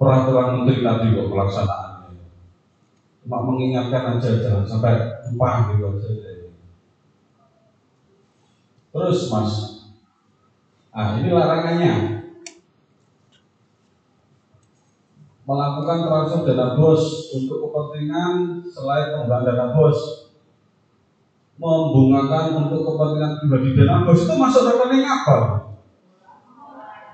peraturan 0.00 0.62
menteri 0.62 0.84
tadi 0.84 1.14
kok 1.14 1.30
pelaksanaan 1.30 1.94
cuma 3.24 3.40
mengingatkan 3.40 4.20
aja 4.20 4.36
jangan 4.36 4.68
sampai 4.68 5.24
lupa 5.32 5.72
gitu 5.72 5.96
aja. 5.96 6.44
Terus 8.92 9.18
mas. 9.32 9.52
Ah 10.92 11.16
ini 11.16 11.32
larangannya. 11.32 12.20
Melakukan 15.44 15.98
transfer 16.04 16.44
dana 16.52 16.76
bos 16.76 17.32
untuk 17.32 17.64
kepentingan 17.64 18.60
selain 18.68 19.16
penggunaan 19.16 19.48
dana 19.48 19.66
bos. 19.72 20.28
Membungakan 21.56 22.68
untuk 22.68 22.84
kepentingan 22.84 23.40
pribadi 23.40 23.72
dana 23.72 24.04
bos. 24.04 24.20
Itu 24.20 24.36
masuk 24.36 24.68
rekening 24.68 25.08
apa 25.08 25.63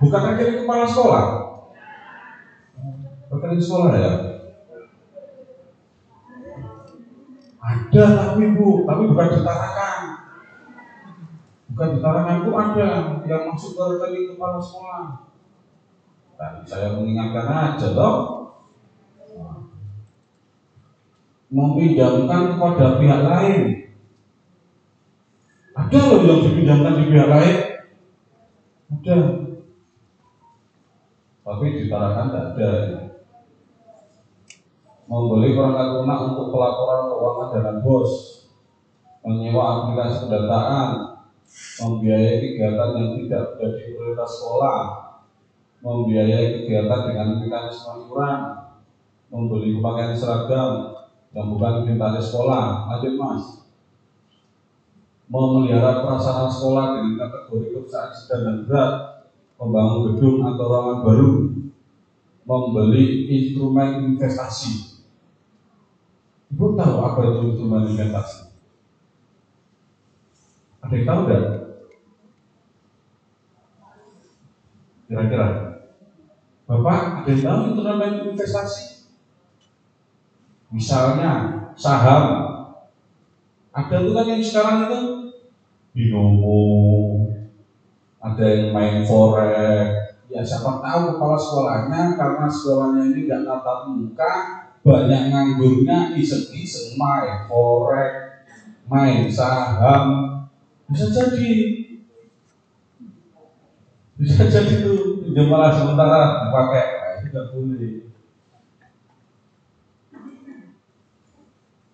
bukan 0.00 0.20
rekening 0.32 0.58
kepala 0.64 0.84
sekolah 0.88 1.26
rekening 3.30 3.62
sekolah 3.62 3.92
ya 3.94 4.12
Ada 7.60 8.04
tapi 8.16 8.56
bu, 8.56 8.88
tapi 8.88 9.02
bukan 9.06 9.28
ditarakan. 9.36 10.00
Bukan 11.70 11.88
ditarakan 11.94 12.36
itu 12.42 12.50
ada 12.56 12.88
yang 13.28 13.42
masuk 13.52 13.76
ke 13.76 13.82
rekening 13.94 14.26
kepala 14.34 14.58
sekolah. 14.58 15.04
Tadi 16.40 16.60
saya 16.64 16.96
mengingatkan 16.96 17.46
aja 17.46 17.88
toh. 17.92 18.16
Meminjamkan 21.50 22.56
kepada 22.56 22.96
pihak 22.96 23.20
lain. 23.26 23.62
Ada 25.76 25.98
loh 25.98 26.20
yang 26.24 26.40
dipinjamkan 26.46 26.94
di 26.96 27.04
pihak 27.12 27.28
lain. 27.28 27.56
Ada. 28.88 29.16
Tapi 31.50 31.82
ditarakan 31.82 32.30
tidak 32.30 32.46
ada. 32.54 32.70
Membeli 35.10 35.58
perangkat 35.58 35.88
lunak 35.98 36.18
untuk 36.30 36.54
pelaporan 36.54 37.10
keuangan 37.10 37.48
dana 37.50 37.72
bos, 37.82 38.10
menyewa 39.26 39.62
aplikasi 39.82 40.30
pendataan, 40.30 40.90
membiayai 41.82 42.38
kegiatan 42.38 42.94
yang 42.94 43.10
tidak 43.18 43.58
menjadi 43.58 43.82
prioritas 43.90 44.30
sekolah, 44.38 44.80
membiayai 45.82 46.62
kegiatan 46.62 47.00
dengan 47.10 47.42
mekanisme 47.42 48.06
iuran, 48.06 48.38
membeli 49.34 49.82
pakaian 49.82 50.14
seragam. 50.14 50.94
Yang 51.30 51.46
bukan 51.54 51.72
inventaris 51.82 52.26
sekolah, 52.30 52.90
lanjut 52.90 53.14
mas, 53.14 53.62
memelihara 55.30 56.02
prasarana 56.02 56.50
sekolah 56.50 56.84
dengan 56.94 57.22
kategori 57.22 57.66
kerusakan 57.70 58.10
sedang 58.10 58.42
dan 58.42 58.56
berat, 58.66 59.09
membangun 59.60 60.16
gedung 60.16 60.40
atau 60.40 60.64
ruangan 60.64 60.98
baru, 61.04 61.30
membeli 62.48 63.28
instrumen 63.28 64.16
investasi 64.16 64.90
Ibu 66.50 66.74
tahu 66.74 66.94
apa 66.98 67.18
itu 67.22 67.40
instrumen 67.46 67.94
investasi? 67.94 68.50
Ada 70.82 70.94
yang 70.98 71.06
tahu 71.06 71.20
tidak? 71.30 71.44
Kira-kira? 75.06 75.48
Bapak, 76.66 77.22
ada 77.22 77.30
yang 77.30 77.42
tahu 77.46 77.60
instrumen 77.70 78.12
investasi? 78.34 79.06
Misalnya 80.74 81.30
saham. 81.78 82.24
Ada 83.70 84.02
tuh 84.02 84.12
kan 84.18 84.26
yang 84.26 84.42
sekarang 84.42 84.76
itu 84.90 85.00
binomo, 85.94 86.58
ada 88.20 88.44
yang 88.44 88.76
main 88.76 89.00
forex. 89.02 90.12
Ya 90.30 90.46
siapa 90.46 90.78
tahu 90.78 91.16
kepala 91.16 91.34
sekolahnya 91.34 92.14
karena 92.14 92.46
sekolahnya 92.46 93.02
ini 93.10 93.26
nggak 93.26 93.42
tatap 93.50 93.90
muka, 93.90 94.32
banyak 94.86 95.22
nganggurnya 95.32 96.14
iseng-iseng 96.14 96.94
main 96.94 97.50
forex, 97.50 98.12
main 98.86 99.26
saham, 99.26 100.06
bisa 100.86 101.10
jadi. 101.10 101.54
Bisa 104.20 104.46
jadi 104.46 104.84
itu 104.84 105.24
pinjam 105.24 105.48
malah 105.48 105.72
sementara 105.72 106.46
dipakai. 106.46 106.86
Nah, 107.00 107.14
tidak 107.24 107.44
boleh. 107.56 108.12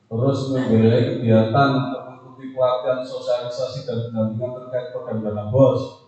Terus 0.07 0.39
membiayai 0.51 1.03
kegiatan 1.07 1.71
mengikuti 1.73 2.51
pelatihan 2.51 3.01
sosialisasi 3.03 3.87
dan 3.87 3.99
pendampingan 4.11 4.59
terkait 4.59 4.91
program 4.91 5.23
dana 5.23 5.49
bos 5.49 6.06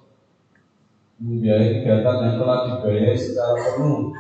membiayai 1.19 1.83
kegiatan 1.83 2.17
yang 2.23 2.35
telah 2.39 2.59
dibiayai 2.67 3.19
secara 3.19 3.55
penuh 3.59 4.15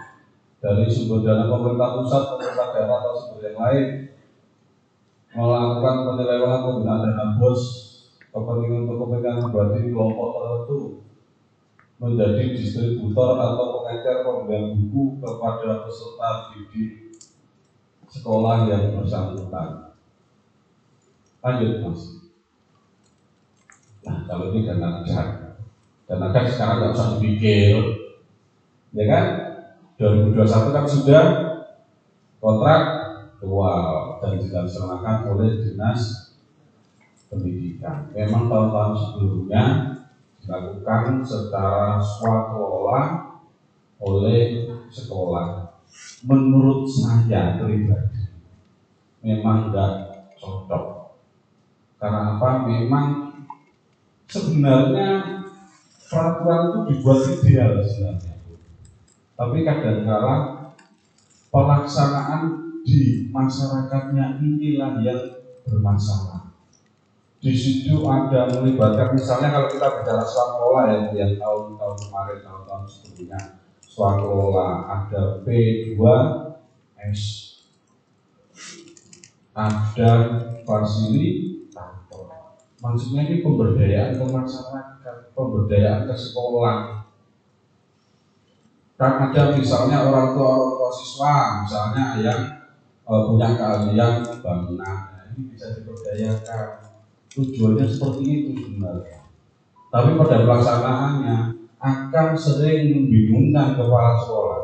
dari 0.58 0.90
sumber 0.90 1.22
dana 1.22 1.46
pemerintah 1.46 1.88
pusat, 1.94 2.22
pemerintah 2.34 2.66
daerah 2.74 2.96
atau 2.98 3.12
sumber 3.14 3.40
yang 3.46 3.58
lain 3.58 3.86
melakukan 5.38 5.96
penyelewengan 6.08 6.60
penggunaan 6.66 7.00
dana 7.06 7.24
bos 7.38 7.62
kepentingan 8.34 8.84
untuk 8.84 8.96
kepentingan 9.06 9.38
pribadi 9.46 9.80
kelompok 9.94 10.28
tertentu 10.34 10.80
menjadi 11.98 12.42
distributor 12.54 13.34
atau 13.38 13.82
pengecer 13.82 14.22
pembelian 14.22 14.74
buku 14.74 15.18
kepada 15.18 15.82
peserta 15.86 16.30
didik 16.54 17.14
sekolah 18.08 18.70
yang 18.70 18.94
bersangkutan. 18.94 19.94
Lanjut 21.42 21.72
mas. 21.84 22.02
Nah 24.06 24.18
kalau 24.26 24.50
ini 24.54 24.66
dana 24.66 25.02
negara, 25.02 25.47
dana 26.08 26.32
negara 26.32 26.48
sekarang 26.48 26.76
nggak 26.80 26.94
usah 26.96 27.08
dipikir, 27.20 27.76
ya 28.96 29.04
kan? 29.04 29.26
2021 30.00 30.72
kan 30.72 30.86
sudah 30.88 31.24
kontrak 32.40 32.82
dual 33.44 34.16
dan 34.24 34.40
dilaksanakan 34.40 35.16
oleh 35.36 35.60
dinas 35.60 36.32
pendidikan. 37.28 38.08
Memang 38.16 38.48
tahun-tahun 38.48 38.94
sebelumnya 38.96 39.64
dilakukan 40.40 41.20
secara 41.20 42.00
swakelola 42.00 43.00
oleh 44.00 44.72
sekolah. 44.88 45.76
Menurut 46.24 46.88
saya 46.88 47.60
pribadi 47.60 48.32
memang 49.20 49.68
tidak 49.68 49.92
cocok. 50.38 50.84
Karena 51.98 52.38
apa? 52.38 52.50
Memang 52.64 53.06
sebenarnya 54.30 55.37
peraturan 56.08 56.60
itu 56.64 56.78
dibuat 56.90 57.20
ideal 57.28 57.72
sebenarnya 57.84 58.38
tapi 59.38 59.62
kadang-kala 59.62 60.66
pelaksanaan 61.54 62.42
di 62.82 63.30
masyarakatnya 63.30 64.42
inilah 64.42 64.98
yang 64.98 65.46
bermasalah. 65.62 66.50
Di 67.38 67.54
situ 67.54 68.02
ada 68.02 68.50
melibatkan 68.50 69.14
misalnya 69.14 69.54
kalau 69.54 69.70
kita 69.70 69.86
bicara 70.02 70.26
sekolah 70.26 70.82
ya 70.90 71.14
yang 71.14 71.38
tahun-tahun 71.38 71.96
kemarin 72.10 72.42
tahun-tahun 72.42 72.82
sebelumnya 72.90 73.62
swaklola, 73.86 74.90
ada 74.90 75.38
P2S, 75.46 77.22
ada 79.54 80.10
fasilitator. 80.66 81.57
Maksudnya 82.78 83.26
ini 83.26 83.42
pemberdayaan 83.42 84.22
ke 84.22 84.24
masyarakat, 84.30 85.16
pemberdayaan 85.34 86.06
ke 86.06 86.14
sekolah. 86.14 87.02
Kan 88.94 89.12
ada 89.30 89.54
misalnya 89.54 90.06
orang 90.06 90.34
tua 90.34 90.48
orang 90.58 90.72
tua 90.78 90.90
siswa, 90.94 91.34
misalnya 91.66 92.06
yang 92.22 92.40
uh, 93.06 93.26
punya 93.26 93.58
keahlian 93.58 94.22
bangunan, 94.42 94.78
nah, 94.78 95.26
ini 95.34 95.54
bisa 95.54 95.74
diberdayakan. 95.74 96.86
Tujuannya 97.34 97.86
seperti 97.86 98.22
itu 98.26 98.50
sebenarnya. 98.62 99.26
Tapi 99.90 100.18
pada 100.18 100.42
pelaksanaannya 100.42 101.36
akan 101.78 102.28
sering 102.34 102.94
membingungkan 102.94 103.78
kepala 103.78 104.18
sekolah. 104.22 104.62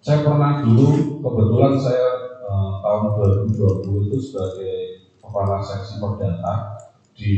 Saya 0.00 0.22
pernah 0.22 0.62
dulu, 0.62 1.20
kebetulan 1.20 1.74
saya 1.82 2.25
tahun 2.86 3.18
2020 3.50 4.06
itu 4.06 4.18
sebagai 4.22 4.76
kepala 5.18 5.58
seksi 5.58 5.98
perdata 5.98 6.54
di 7.18 7.32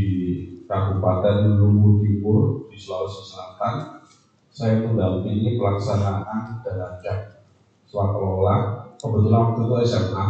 Kabupaten 0.68 1.56
Luwu 1.56 2.04
Timur 2.04 2.68
di 2.68 2.76
Sulawesi 2.76 3.24
Selatan. 3.24 4.04
Saya 4.52 4.84
mendampingi 4.84 5.56
pelaksanaan 5.56 6.61
dan 6.61 6.76
ajak 6.76 7.40
swakelola. 7.88 8.84
Kebetulan 8.98 9.54
waktu 9.54 9.62
itu 9.64 9.74
SMA. 9.87 10.26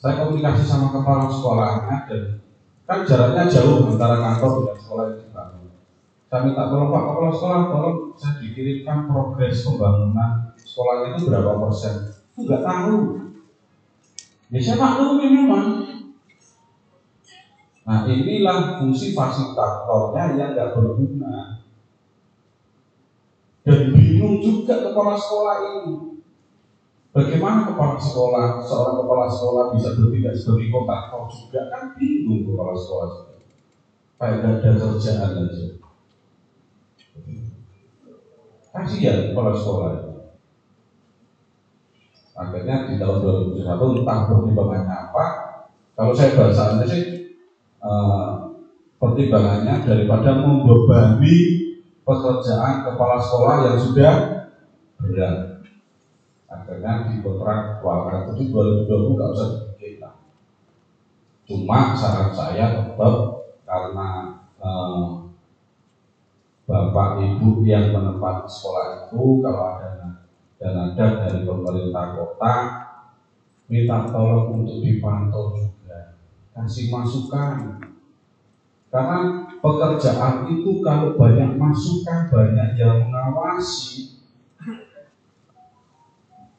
Saya 0.00 0.14
komunikasi 0.24 0.64
sama 0.66 0.88
kepala 0.90 1.30
sekolahnya 1.30 1.96
dan 2.10 2.22
kan 2.84 3.00
jaraknya 3.08 3.48
jauh 3.48 3.88
antara 3.88 4.20
kantor 4.20 4.50
dengan 4.60 4.76
sekolah 4.80 5.04
itu 5.12 5.20
dibangun. 5.28 5.68
Saya 6.28 6.40
minta 6.44 6.68
tolong 6.68 6.92
Pak 6.92 7.02
Kepala 7.08 7.30
Sekolah, 7.32 7.60
tolong 7.72 7.96
saya 8.18 8.32
dikirimkan 8.42 8.98
progres 9.08 9.64
pembangunan 9.64 10.52
sekolah 10.60 10.94
itu 11.14 11.30
berapa 11.30 11.52
persen. 11.56 11.94
Enggak 12.36 12.60
tahu. 12.66 13.23
Ya 14.54 14.62
saya 14.62 14.78
maklumi 14.78 15.34
memang. 15.34 15.82
Nah 17.82 18.06
inilah 18.06 18.78
fungsi 18.78 19.10
fasilitatornya 19.10 20.38
yang 20.38 20.54
nggak 20.54 20.78
berguna. 20.78 21.58
Dan 23.66 23.90
bingung 23.90 24.38
juga 24.38 24.78
kepala 24.78 25.18
sekolah 25.18 25.56
ini. 25.58 26.22
Bagaimana 27.10 27.66
kepala 27.66 27.98
sekolah, 27.98 28.62
seorang 28.62 29.02
kepala 29.02 29.26
sekolah 29.26 29.64
bisa 29.74 29.98
bertindak 29.98 30.34
sebagai 30.38 30.70
kontraktor 30.70 31.26
juga 31.34 31.60
kan 31.74 31.82
bingung 31.98 32.46
kepala 32.46 32.78
sekolah. 32.78 33.10
Gak 34.22 34.38
ada 34.38 34.50
kerjaan 34.62 35.30
aja. 35.50 35.66
Kasihan 38.70 39.34
kepala 39.34 39.50
sekolah 39.50 39.88
itu. 39.98 40.13
Akhirnya 42.34 42.90
di 42.90 42.98
tahun 42.98 43.22
2021 43.54 44.02
entah 44.02 44.18
pertimbangannya 44.26 44.94
apa. 45.10 45.26
Kalau 45.94 46.10
saya 46.10 46.34
baca 46.34 46.82
sih 46.90 47.30
eh, 47.78 48.30
pertimbangannya 48.98 49.74
daripada 49.86 50.42
membebani 50.42 51.36
pekerjaan 52.02 52.82
kepala 52.82 53.22
sekolah 53.22 53.56
yang 53.70 53.78
sudah 53.78 54.14
berat. 54.98 55.62
Akhirnya 56.50 57.06
di 57.06 57.22
kontrak 57.22 57.78
kualitas 57.78 58.34
itu 58.42 58.50
2020 58.50 59.14
nggak 59.14 59.30
usah 59.38 59.48
dibikin. 59.54 60.02
Cuma 61.46 61.94
saran 61.94 62.34
saya 62.34 62.82
tetap 62.82 63.14
karena 63.62 64.08
eh, 64.58 65.06
bapak 66.66 67.22
ibu 67.22 67.62
yang 67.62 67.94
menempati 67.94 68.50
sekolah 68.50 69.06
itu 69.06 69.38
kalau 69.44 69.62
ada 69.76 70.13
dan 70.64 70.96
ada 70.96 71.06
dari 71.20 71.44
pemerintah 71.44 72.16
kota 72.16 72.54
minta 73.68 74.08
tolong 74.08 74.64
untuk 74.64 74.80
dipantau 74.80 75.52
juga. 75.52 76.16
Kasih 76.56 76.88
masukan. 76.88 77.84
Karena 78.88 79.44
pekerjaan 79.60 80.48
itu 80.48 80.80
kalau 80.80 81.20
banyak 81.20 81.60
masukan 81.60 82.32
banyak 82.32 82.80
yang 82.80 83.04
mengawasi 83.04 84.14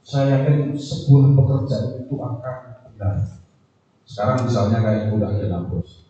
saya 0.06 0.46
yakin 0.46 0.78
sebuah 0.78 1.34
pekerjaan 1.34 2.06
itu 2.06 2.14
akan 2.18 2.58
benar 2.86 3.42
sekarang 4.06 4.46
misalnya 4.46 4.86
kayak 4.86 5.14
udah 5.18 5.34
ada 5.34 5.66
bos 5.66 6.06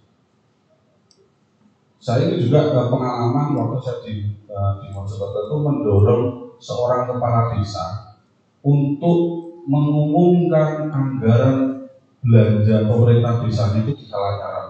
saya 1.99 2.27
ini 2.27 2.43
juga 2.43 2.75
eh, 2.75 2.87
pengalaman 2.91 3.55
waktu 3.55 3.77
saya 3.79 3.97
di, 4.03 4.13
eh, 4.51 4.71
di 4.83 4.87
Mojokerto 4.91 5.39
itu 5.47 5.55
mendorong 5.63 6.44
seorang 6.59 7.09
kepala 7.09 7.55
desa 7.55 8.17
untuk 8.65 9.45
mengumumkan 9.65 10.89
anggaran 10.89 11.89
belanja 12.25 12.89
pemerintah 12.89 13.45
desa 13.45 13.73
itu 13.77 13.93
di 13.93 14.05
salah 14.05 14.41
cara 14.41 14.61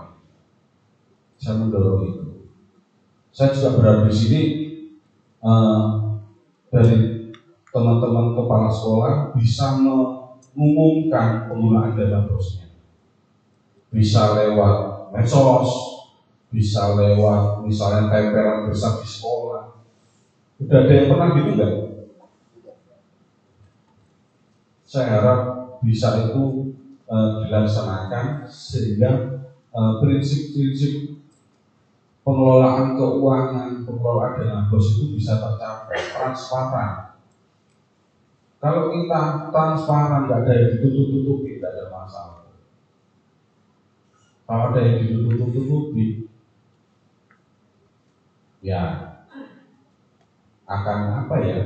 Saya 1.35 1.61
mendorong 1.61 2.03
itu. 2.09 2.23
Saya 3.29 3.51
juga 3.51 3.75
berada 3.75 4.07
di 4.07 4.15
sini 4.15 4.41
uh, 5.43 6.15
dari 6.71 7.29
teman-teman 7.75 8.31
kepala 8.39 8.71
sekolah 8.71 9.35
bisa 9.35 9.75
mengumumkan 9.83 11.51
penggunaan 11.51 11.99
dana 11.99 12.23
bosnya. 12.23 12.71
Bisa 13.91 14.31
lewat 14.31 15.11
medsos, 15.11 15.71
bisa 16.47 16.95
lewat 16.95 17.67
misalnya 17.67 18.07
tempelan 18.07 18.71
besar 18.71 19.03
di 19.03 19.07
sekolah, 19.07 19.74
Udah 20.55 20.77
ada 20.87 20.93
yang 20.95 21.07
pernah 21.11 21.27
gitu 21.35 21.49
enggak? 21.51 21.71
Saya 24.85 25.07
harap 25.19 25.41
bisa 25.83 26.15
itu 26.31 26.71
e, 27.03 27.17
dilaksanakan 27.43 28.47
sehingga 28.47 29.11
eh, 29.75 29.93
prinsip-prinsip 29.99 30.91
pengelolaan 32.25 32.97
keuangan, 32.97 33.85
pengelolaan 33.85 34.33
dana 34.39 34.59
bos 34.71 34.97
itu 34.97 35.13
bisa 35.13 35.37
tercapai 35.37 35.99
transparan. 36.09 36.91
Kalau 38.57 38.89
kita 38.89 39.53
transparan, 39.53 40.25
nggak 40.25 40.41
ada 40.41 40.51
yang 40.57 40.67
ditutup-tutupi, 40.73 41.61
tidak 41.61 41.69
ada 41.77 41.85
masalah. 41.93 42.41
Kalau 44.49 44.63
ada 44.73 44.79
yang 44.81 44.97
ditutup-tutupi, 45.05 46.25
ya 48.65 49.04
akan 50.65 50.99
apa 51.25 51.35
ya? 51.45 51.61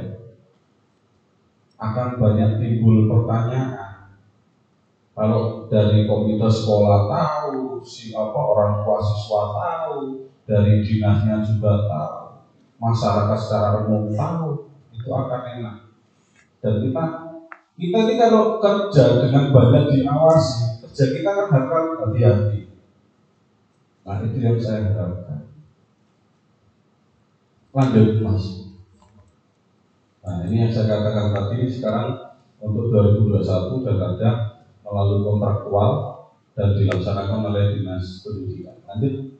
Akan 1.80 2.20
banyak 2.20 2.60
timbul 2.60 3.08
pertanyaan. 3.08 4.12
Kalau 5.16 5.68
dari 5.68 6.08
komite 6.08 6.48
sekolah 6.48 7.12
tahu 7.12 7.84
si 7.84 8.16
apa 8.16 8.40
orang 8.40 8.88
tua 8.88 9.04
siswa 9.04 9.52
tahu 9.52 10.28
dari 10.48 10.80
dinasnya 10.80 11.44
juga 11.44 11.84
tahu 11.92 12.40
masyarakat 12.80 13.36
secara 13.36 13.84
umum 13.84 14.16
tahu 14.16 14.72
itu 14.96 15.10
akan 15.12 15.42
enak. 15.60 15.76
Dan 16.64 16.88
kita 16.88 17.04
kita 17.80 17.98
ini 18.08 18.14
kalau 18.16 18.64
kerja 18.64 19.24
dengan 19.24 19.52
banyak 19.52 19.84
diawasi 19.92 20.88
kerja 20.88 21.04
kita 21.16 21.30
kan 21.32 21.48
harus 21.52 22.00
hati-hati. 22.00 22.60
Nah 24.08 24.24
itu 24.24 24.38
yang 24.40 24.56
saya 24.56 24.88
harapkan. 24.96 25.52
Lanjut 27.76 28.24
mas 28.24 28.59
Nah 30.20 30.44
ini 30.48 30.68
yang 30.68 30.72
saya 30.72 31.00
katakan 31.00 31.32
tadi 31.32 31.68
sekarang 31.72 32.08
untuk 32.60 32.92
2021 32.92 33.86
dan 33.88 33.98
ada 33.98 34.30
melalui 34.84 35.24
kontraktual 35.24 35.92
dan 36.60 36.76
dilaksanakan 36.76 37.40
oleh 37.54 37.80
dinas 37.80 38.20
pendidikan. 38.26 38.76
Lanjut. 38.84 39.40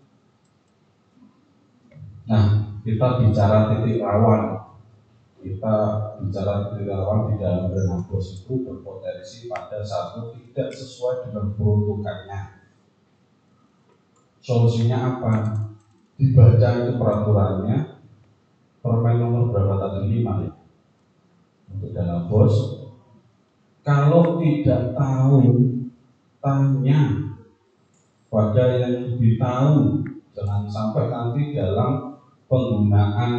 Nah 2.30 2.44
kita 2.86 3.08
bicara 3.20 3.76
titik 3.76 4.00
rawan 4.00 4.60
kita 5.40 5.76
bicara 6.20 6.68
titik 6.68 6.92
rawan 6.92 7.32
di 7.32 7.36
dalam 7.40 7.72
dana 7.72 8.04
bos 8.08 8.44
itu 8.44 8.60
berpotensi 8.60 9.48
pada 9.48 9.80
satu 9.80 10.36
tidak 10.36 10.72
sesuai 10.76 11.28
dengan 11.28 11.56
peruntukannya. 11.56 12.60
Solusinya 14.44 14.98
apa? 15.00 15.34
Dibaca 16.20 16.70
itu 16.84 17.00
peraturannya, 17.00 17.78
permen 18.84 19.16
nomor 19.24 19.56
berapa 19.56 19.76
tadi 19.80 20.20
lima 20.20 20.44
ya? 20.44 20.59
Untuk 21.74 21.92
dana 21.94 22.26
bos. 22.26 22.56
Kalau 23.86 24.38
tidak 24.42 24.94
tahu 24.94 25.42
tanya 26.44 27.34
pada 28.30 28.66
yang 28.78 29.16
lebih 29.16 29.42
tahu. 29.42 30.06
Jangan 30.38 30.70
sampai 30.72 31.12
nanti 31.12 31.52
dalam 31.52 32.16
penggunaan 32.48 33.32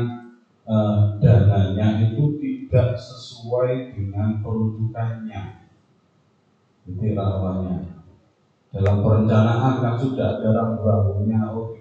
e, 0.69 0.77
dananya 1.23 2.11
itu 2.11 2.37
tidak 2.37 2.99
sesuai 2.99 3.95
dengan 3.97 4.43
peruntukannya. 4.45 5.71
Itu 6.85 7.15
rawannya 7.15 8.01
dalam 8.71 9.03
perencanaan 9.03 9.83
kan 9.83 9.95
sudah 9.99 10.39
ada 10.39 10.49
rambu-rambunya 10.55 11.43
oh 11.51 11.75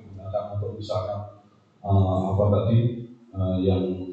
untuk 0.60 0.76
misalnya 0.76 1.38
uh, 1.86 2.34
apa 2.34 2.44
tadi 2.50 2.78
uh, 3.32 3.56
yang 3.62 3.86
ya, 3.94 4.09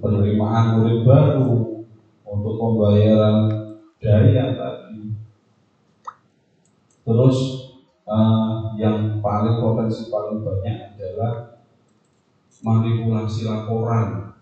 penerimaan 0.00 0.80
murid 0.80 1.04
baru 1.04 1.84
untuk 2.24 2.54
pembayaran 2.56 3.38
daya 4.00 4.44
tadi. 4.56 5.12
Terus 7.04 7.38
uh, 8.04 8.76
yang 8.76 9.20
paling 9.24 9.60
potensi 9.60 10.08
paling 10.08 10.44
banyak 10.44 10.96
adalah 10.96 11.60
manipulasi 12.60 13.48
laporan. 13.48 14.36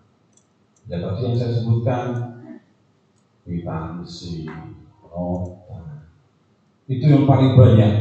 Ya 0.88 0.98
tadi 1.04 1.20
yang 1.26 1.36
saya 1.36 1.52
sebutkan 1.52 2.04
kwitansi 3.44 4.48
nota. 5.04 6.08
Itu 6.88 7.04
yang 7.06 7.24
paling 7.28 7.54
banyak. 7.54 7.94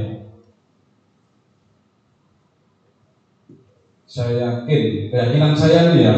Saya 4.08 4.34
yakin 4.40 5.12
keyakinan 5.14 5.54
saya 5.54 5.94
nih 5.94 6.02
ya 6.02 6.16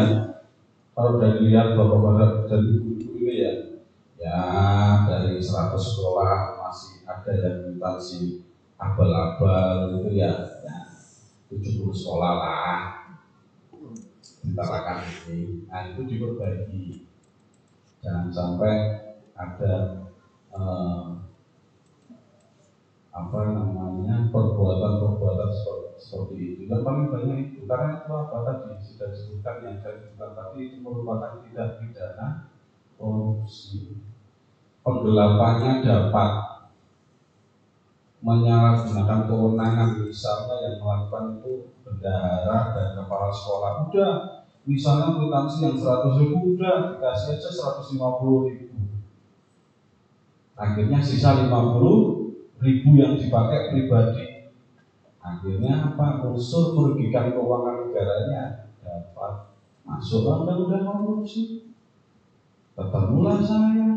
kalau 1.00 1.16
dari 1.16 1.48
lihat 1.48 1.80
bapak-bapak 1.80 2.44
dan 2.44 2.60
ibu-ibu 2.76 3.16
ini 3.24 3.40
ya 3.40 3.52
ya 4.20 4.40
dari 5.08 5.40
100 5.40 5.72
sekolah 5.80 6.60
masih 6.60 7.08
ada 7.08 7.32
yang 7.40 7.56
kwitansi 7.72 8.44
abal-abal 8.76 9.96
itu 9.96 10.20
ya, 10.20 10.28
ya 10.60 10.76
70 11.48 11.88
sekolah 11.88 12.32
lah. 12.36 12.80
Ditarakan 14.44 15.00
ini. 15.24 15.64
Nah 15.72 15.88
itu 15.88 16.04
diperbaiki. 16.04 17.08
Jangan 18.04 18.28
sampai 18.28 18.74
ada 19.32 20.04
eh, 20.52 21.08
apa 23.08 23.40
namanya 23.56 24.28
perbuatan-perbuatan 24.28 25.48
seperti, 25.48 25.79
seperti 26.00 26.36
itu. 26.56 26.62
Yang 26.66 26.82
paling 26.82 27.06
banyak 27.12 27.38
itu 27.52 27.60
karena 27.68 28.00
itu 28.00 28.08
apa 28.08 28.36
tadi 28.48 28.80
sudah 28.80 29.06
disebutkan 29.12 29.56
yang 29.68 29.76
saya 29.84 29.96
sebutkan 30.00 30.30
tadi 30.32 30.58
itu 30.72 30.76
merupakan 30.80 31.44
tidak 31.44 31.68
pidana 31.78 32.26
korupsi. 32.96 34.00
Penggelapannya 34.80 35.84
dapat 35.84 36.30
menyalahgunakan 38.20 39.20
kewenangan 39.28 39.90
misalnya 40.04 40.56
yang 40.64 40.76
melakukan 40.80 41.24
itu 41.40 41.52
bendahara 41.84 42.58
dan 42.72 42.88
kepala 42.96 43.28
sekolah. 43.28 43.70
Udah 43.88 44.12
misalnya 44.64 45.16
kwitansi 45.16 45.56
yang 45.68 45.76
100 45.76 46.20
ribu 46.20 46.56
udah 46.56 46.96
dikasih 46.96 47.36
aja 47.36 47.48
150 47.48 48.48
ribu. 48.48 48.76
Akhirnya 50.56 51.00
sisa 51.00 51.48
50 51.48 52.60
ribu 52.60 52.90
yang 53.00 53.16
dipakai 53.16 53.72
pribadi 53.72 54.29
akhirnya 55.20 55.92
apa? 55.92 56.24
Unsur 56.26 56.76
merugikan 56.76 57.32
keuangan 57.36 57.88
negaranya 57.88 58.72
dapat 58.80 59.52
masuk 59.84 60.24
undang-undang 60.24 60.84
korupsi. 60.84 61.72
Ketemulah 62.74 63.38
saya. 63.44 63.88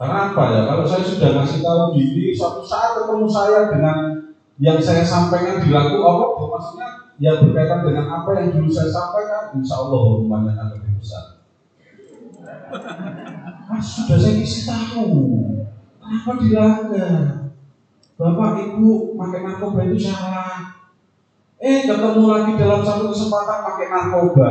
Karena 0.00 0.32
apa 0.32 0.44
ya? 0.56 0.60
Kalau 0.64 0.84
saya 0.88 1.04
sudah 1.04 1.30
ngasih 1.36 1.60
tahu 1.60 1.92
gini, 1.92 2.32
suatu 2.32 2.64
saat 2.64 2.96
ketemu 2.96 3.28
saya 3.28 3.68
dengan 3.68 3.96
yang 4.56 4.80
saya 4.80 5.04
sampaikan 5.04 5.60
dilakukan 5.60 6.04
Allah, 6.04 6.48
maksudnya 6.56 6.88
yang 7.20 7.36
berkaitan 7.44 7.84
dengan 7.84 8.08
apa 8.08 8.30
yang 8.40 8.48
dulu 8.56 8.68
saya 8.72 8.88
sampaikan, 8.88 9.52
insya 9.60 9.76
Allah 9.76 10.00
hukumannya 10.00 10.52
akan 10.56 10.68
lebih 10.72 10.92
besar. 11.00 11.24
Mas 13.68 13.84
sudah 13.84 14.16
saya 14.16 14.40
kasih 14.40 14.62
tahu, 14.64 15.12
kenapa 16.10 16.32
dilanggar? 16.42 17.22
Bapak 18.18 18.50
Ibu 18.58 19.14
pakai 19.14 19.40
narkoba 19.46 19.80
itu 19.86 20.10
salah. 20.10 20.74
Eh 21.62 21.86
ketemu 21.86 22.24
lagi 22.26 22.52
dalam 22.58 22.82
satu 22.82 23.14
kesempatan 23.14 23.58
pakai 23.62 23.86
narkoba. 23.86 24.50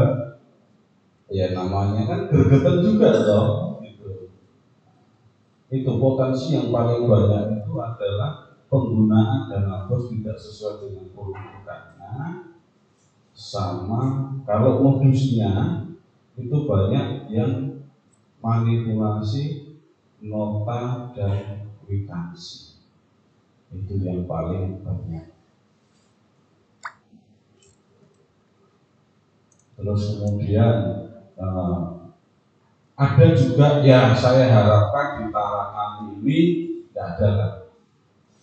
Ya 1.28 1.52
namanya 1.52 2.08
kan 2.08 2.20
gergetan 2.32 2.80
juga 2.80 3.12
dong 3.28 3.70
itu 5.70 6.02
potensi 6.02 6.58
yang 6.58 6.74
paling 6.74 7.06
banyak 7.06 7.62
itu 7.62 7.74
adalah 7.78 8.58
penggunaan 8.74 9.54
dana 9.54 9.86
bos 9.86 10.10
tidak 10.10 10.34
sesuai 10.34 10.90
dengan 10.90 11.06
peruntukannya 11.14 12.14
sama 13.38 14.34
kalau 14.50 14.82
modusnya 14.82 15.86
itu 16.34 16.58
banyak 16.66 17.30
yang 17.30 17.86
manipulasi 18.42 19.59
nota 20.20 21.12
dan 21.16 21.70
kwitansi 21.88 22.76
itu 23.70 23.94
yang 24.02 24.26
paling 24.26 24.82
banyak. 24.82 25.32
Terus 29.80 30.02
kemudian 30.20 30.76
uh, 31.40 32.12
ada 33.00 33.28
juga 33.32 33.80
yang 33.80 34.12
saya 34.12 34.52
harapkan 34.52 35.24
di 35.24 35.26
Tarakan 35.32 35.92
ini 36.20 36.40
tidak 36.92 37.08
ada 37.16 37.30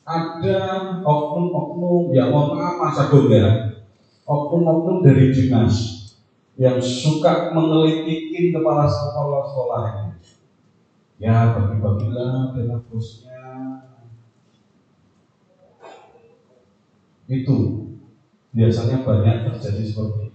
Ada 0.07 0.59
oknum-oknum 1.03 2.15
yang 2.15 2.31
mohon 2.31 2.55
maaf 2.55 2.79
Mas 2.79 2.99
ya, 3.27 3.75
oknum-oknum 4.23 5.03
dari 5.03 5.35
dinas 5.35 6.07
yang 6.55 6.79
suka 6.79 7.51
mengelitikin 7.51 8.55
kepala 8.55 8.87
sekolah-sekolah 8.87 9.83
ini. 9.91 10.06
Ya 11.17 11.57
bagi-bagilah 11.57 12.53
bosnya. 12.93 13.41
Itu 17.27 17.57
biasanya 18.53 19.03
banyak 19.03 19.37
terjadi 19.49 19.83
seperti 19.85 20.27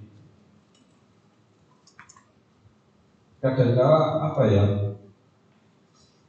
kadang-kala 3.41 4.21
apa 4.21 4.43
ya 4.53 4.65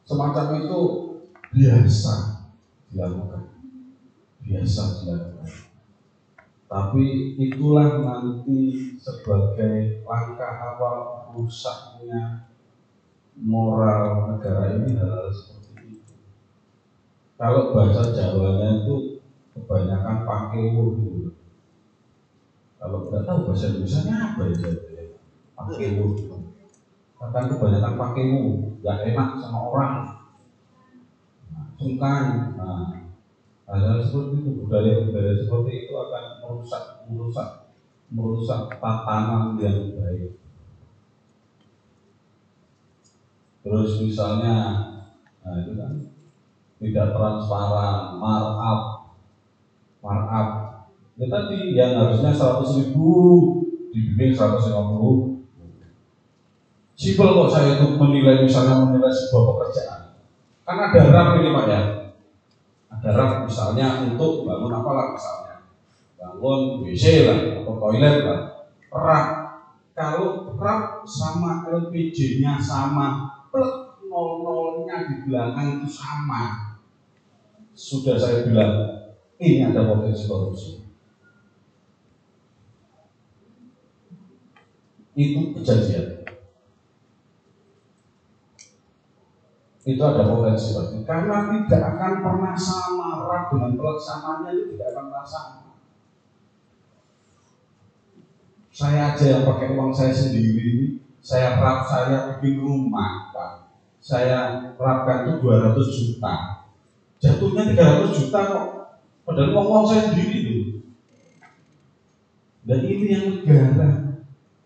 semacam 0.08 0.46
itu 0.64 0.80
biasa 1.52 2.14
dilakukan. 2.88 3.52
Biasa 4.40 4.82
dilakukan. 5.04 5.48
Tapi 6.72 7.36
itulah 7.36 8.00
nanti 8.00 8.96
sebagai 8.96 10.00
langkah 10.08 10.72
awal 10.72 11.28
rusaknya 11.36 12.48
moral 13.40 14.34
negara 14.36 14.76
ini 14.76 14.98
hal, 14.98 15.08
-hal 15.08 15.28
seperti 15.32 16.00
itu. 16.00 16.14
Kalau 17.40 17.72
bahasa 17.72 18.12
Jawanya 18.12 18.84
itu 18.84 19.24
kebanyakan 19.56 20.24
pakai 20.24 20.76
wudhu 20.76 21.32
kalau 22.82 23.06
nggak 23.06 23.22
tahu 23.22 23.46
bahasa 23.46 23.70
Indonesia 23.70 24.10
apa 24.10 24.42
ya 24.50 25.04
pakai 25.54 25.86
wudhu 26.02 26.52
bahkan 27.22 27.46
kebanyakan 27.46 27.94
pakaimu 27.94 28.42
nggak 28.82 28.98
enak 29.14 29.28
sama 29.38 29.58
orang. 29.70 29.94
Nah, 31.54 31.66
sungkan. 31.78 32.24
Nah, 32.58 32.90
hal-hal 33.70 34.02
seperti 34.02 34.42
itu 34.42 34.50
budaya-budaya 34.66 35.38
seperti 35.38 35.86
itu 35.86 35.92
akan 35.94 36.24
merusak 36.42 36.82
merusak 37.06 37.48
merusak 38.10 38.60
tatanan 38.82 39.54
yang 39.62 39.94
baik 39.94 40.34
terus 43.62 44.02
misalnya 44.02 44.54
nah 45.42 45.54
itu 45.58 45.74
kan 45.78 45.92
tidak 46.82 47.14
transparan 47.14 48.18
markup 48.18 48.80
markup 50.02 50.48
ya 51.18 51.26
tadi 51.30 51.78
yang 51.78 51.98
harusnya 51.98 52.34
100 52.34 52.78
ribu 52.82 53.10
dibikin 53.94 54.34
150 54.34 55.32
Simpel 57.02 57.34
kok 57.34 57.50
saya 57.50 57.82
itu 57.82 57.98
menilai 57.98 58.46
misalnya 58.46 58.78
menilai 58.86 59.10
sebuah 59.10 59.42
pekerjaan. 59.42 60.00
Kan 60.62 60.78
ada 60.78 61.02
ram 61.10 61.28
ini 61.42 61.50
Pak 61.50 61.64
ya. 61.66 61.80
Ada 62.94 63.10
ram 63.10 63.32
misalnya 63.42 64.06
untuk 64.06 64.46
bangun 64.46 64.70
apa 64.70 64.90
lah 64.94 65.06
misalnya. 65.10 65.56
Bangun 66.14 66.86
WC 66.86 67.26
lah 67.26 67.38
atau 67.58 67.74
toilet 67.74 68.22
lah. 68.22 68.40
Ram. 68.94 69.26
Kalau 69.98 70.54
ram 70.54 71.02
sama 71.02 71.66
LPG-nya 71.74 72.62
sama, 72.62 73.41
plek 73.52 73.76
nol-nolnya 74.08 74.96
di 75.06 75.14
belakang 75.28 75.78
itu 75.78 75.88
sama. 75.92 76.74
Sudah 77.72 78.16
saya 78.16 78.48
bilang, 78.48 78.72
ini 79.36 79.64
ada 79.64 79.84
potensi 79.84 80.24
korupsi. 80.24 80.80
Itu 85.12 85.52
kejadian. 85.60 86.22
itu 89.82 89.98
ada 89.98 90.30
potensi 90.30 90.70
seperti 90.70 91.02
karena 91.02 91.50
tidak 91.66 91.82
akan 91.98 92.12
pernah 92.22 92.54
sama 92.54 93.26
rak 93.26 93.50
dengan 93.50 93.74
pelaksanaannya 93.74 94.50
itu 94.54 94.64
tidak 94.78 94.94
akan 94.94 95.04
pernah 95.10 95.26
sama 95.26 95.58
saya 98.70 99.00
aja 99.10 99.24
yang 99.26 99.42
pakai 99.42 99.74
uang 99.74 99.90
saya 99.90 100.14
sendiri 100.14 101.02
saya 101.22 101.56
rap 101.62 101.86
saya 101.86 102.36
bikin 102.42 102.60
rumah 102.60 103.30
pak 103.30 103.72
saya 104.02 104.74
rapkan 104.74 105.30
itu 105.30 105.46
200 105.46 105.78
juta 105.78 106.34
jatuhnya 107.22 107.62
300 107.70 108.18
juta 108.18 108.38
kok 108.50 108.82
Padahal 109.22 109.54
ngomong 109.54 109.86
saya 109.86 110.10
sendiri 110.10 110.34
itu. 110.42 110.56
Dan 112.66 112.80
ini 112.86 113.06
yang 113.10 113.24
negara. 113.38 113.90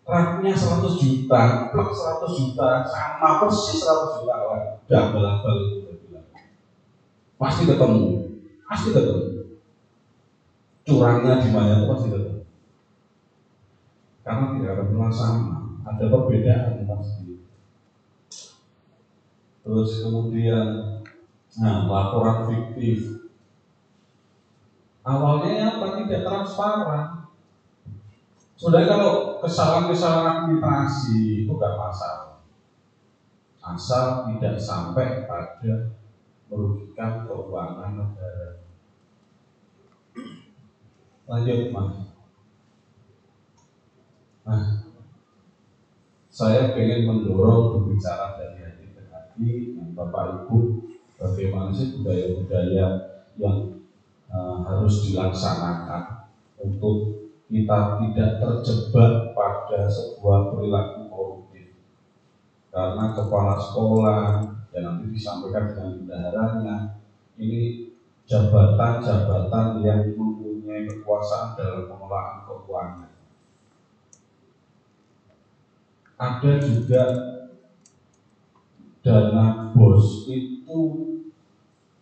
Raknya 0.06 0.54
100 0.54 1.02
juta, 1.02 1.42
plek 1.74 1.90
100 1.90 2.38
juta, 2.38 2.68
sama 2.86 3.42
persis 3.42 3.82
100 3.82 4.22
juta 4.22 4.34
lah. 4.38 4.62
Double-double. 4.86 5.60
Pasti 7.36 7.62
ketemu, 7.66 8.32
pasti 8.64 8.88
ketemu. 8.94 9.26
Curangnya 10.86 11.42
di 11.42 11.50
mana 11.50 11.90
pasti 11.90 12.08
ketemu. 12.08 12.46
Karena 14.22 14.44
tidak 14.54 14.70
ada 14.72 14.82
pernah 14.86 15.10
sama, 15.10 15.55
ada 15.86 16.04
perbedaan 16.10 16.82
pasti. 16.82 17.38
Terus 19.62 19.90
kemudian, 20.02 21.02
nah 21.62 21.86
laporan 21.86 22.50
fiktif. 22.50 23.30
Awalnya 25.06 25.78
apa? 25.78 26.02
Tidak 26.02 26.26
transparan. 26.26 27.30
Sudah 28.58 28.82
kalau 28.90 29.38
kesalahan-kesalahan 29.38 30.50
administrasi 30.50 31.46
itu 31.46 31.52
gak 31.54 31.78
masalah. 31.78 32.42
Asal 33.62 34.26
tidak 34.30 34.58
sampai 34.58 35.26
pada 35.26 35.94
merugikan 36.46 37.26
keuangan 37.26 37.98
negara. 37.98 38.62
Lanjut, 41.26 41.74
Mas. 41.74 41.94
Nah, 44.46 44.85
saya 46.36 46.76
ingin 46.76 47.08
mendorong 47.08 47.80
berbicara 47.80 48.36
dari 48.36 48.60
hati 48.60 48.92
ke 48.92 49.08
hati 49.08 49.72
Bapak 49.96 50.44
Ibu 50.44 50.84
bagaimana 51.16 51.72
sih 51.72 51.96
budaya-budaya 51.96 52.86
yang 53.40 53.80
uh, 54.28 54.60
harus 54.68 55.08
dilaksanakan 55.08 56.28
untuk 56.60 57.24
kita 57.48 57.96
tidak 58.04 58.30
terjebak 58.36 59.32
pada 59.32 59.88
sebuah 59.88 60.52
perilaku 60.52 61.08
koruptif. 61.08 61.72
Karena 62.68 63.16
kepala 63.16 63.56
sekolah 63.56 64.20
yang 64.76 64.84
nanti 64.84 65.16
disampaikan 65.16 65.72
dengan 65.72 66.04
bendaharanya 66.04 66.76
ini 67.40 67.88
jabatan-jabatan 68.28 69.80
yang 69.80 70.04
mempunyai 70.12 70.84
kekuasaan 70.84 71.56
dalam 71.56 71.88
pengelolaan 71.88 72.44
keuangan 72.44 73.15
ada 76.16 76.52
juga 76.64 77.02
dana 79.04 79.70
bos 79.76 80.26
itu 80.32 80.80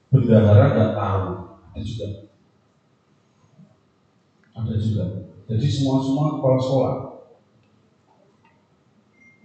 bendahara 0.09 0.73
nggak 0.73 0.93
tahu 0.95 1.27
ada 1.75 1.81
juga 1.83 2.07
ada 4.55 4.75
juga 4.79 5.25
jadi 5.45 5.67
semua 5.69 6.01
semua 6.01 6.41
kepala 6.41 6.57
sekolah. 6.57 6.97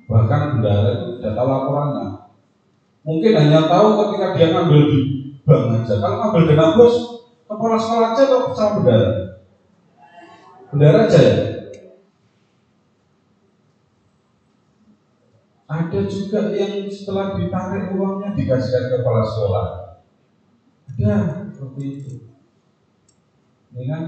Bahkan 0.09 0.41
bendara 0.57 0.89
itu 0.95 1.07
tidak 1.19 1.33
tahu 1.35 1.47
laporannya. 1.51 2.07
Mungkin 3.03 3.31
hanya 3.35 3.67
tahu 3.67 3.87
ketika 3.99 4.27
dia 4.35 4.47
ngambil 4.55 4.81
di 4.89 4.99
bank 5.43 5.83
aja. 5.83 5.93
Kalau 5.99 6.17
ngambil 6.23 6.43
dana 6.49 6.65
bos, 6.79 6.95
kepala 7.45 7.77
sekolah 7.77 8.07
aja 8.15 8.21
atau 8.25 8.41
sama 8.55 8.71
bendara? 8.81 9.11
Bendara 10.71 10.99
aja 11.05 11.19
ya. 11.19 11.48
Ada 15.69 16.09
juga 16.09 16.49
yang 16.57 16.89
setelah 16.89 17.37
ditarik 17.37 17.93
uangnya 17.93 18.33
dikasihkan 18.33 18.89
ke 18.89 18.95
kepala 19.05 19.21
sekolah. 19.21 19.67
Ada 20.89 21.13
seperti 21.53 21.83
itu. 22.01 22.13
Ini 23.77 23.85
kan 23.85 24.03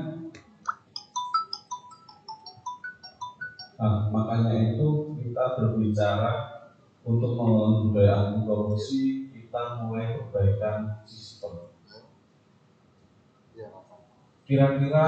Nah, 3.81 4.13
makanya 4.13 4.77
itu 4.77 5.17
kita 5.17 5.57
berbicara 5.57 6.33
untuk 7.01 7.33
membangun 7.33 7.89
budaya 7.89 8.37
korupsi, 8.45 9.25
kita 9.33 9.81
mulai 9.81 10.21
perbaikan 10.21 11.01
sistem. 11.01 11.73
Kira-kira 14.45 15.05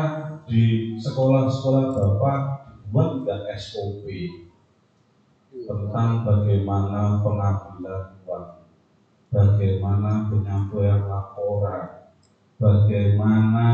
di 0.50 0.96
sekolah-sekolah 0.98 1.94
Bapak 1.94 2.40
dibuat 2.82 3.22
tidak 3.22 3.42
SOP 3.62 4.10
tentang 5.66 6.28
bagaimana 6.28 7.24
pengambilan 7.24 8.20
uang, 8.24 8.48
bagaimana 9.32 10.28
penyampaian 10.32 11.08
laporan, 11.10 12.14
bagaimana 12.60 13.66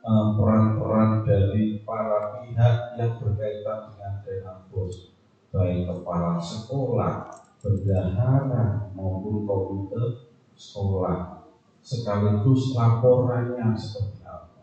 eh, 0.00 0.26
peran-peran 0.36 1.10
dari 1.24 1.82
para 1.84 2.40
pihak 2.40 2.76
yang 3.00 3.12
berkaitan 3.20 3.92
dengan 4.24 4.64
bos 4.70 5.10
baik 5.50 5.82
kepala 5.90 6.38
sekolah, 6.38 7.26
bendahara 7.58 8.94
maupun 8.94 9.44
komite 9.44 10.30
sekolah 10.54 11.40
sekaligus 11.80 12.76
laporannya 12.76 13.74
seperti 13.74 14.22
apa. 14.22 14.62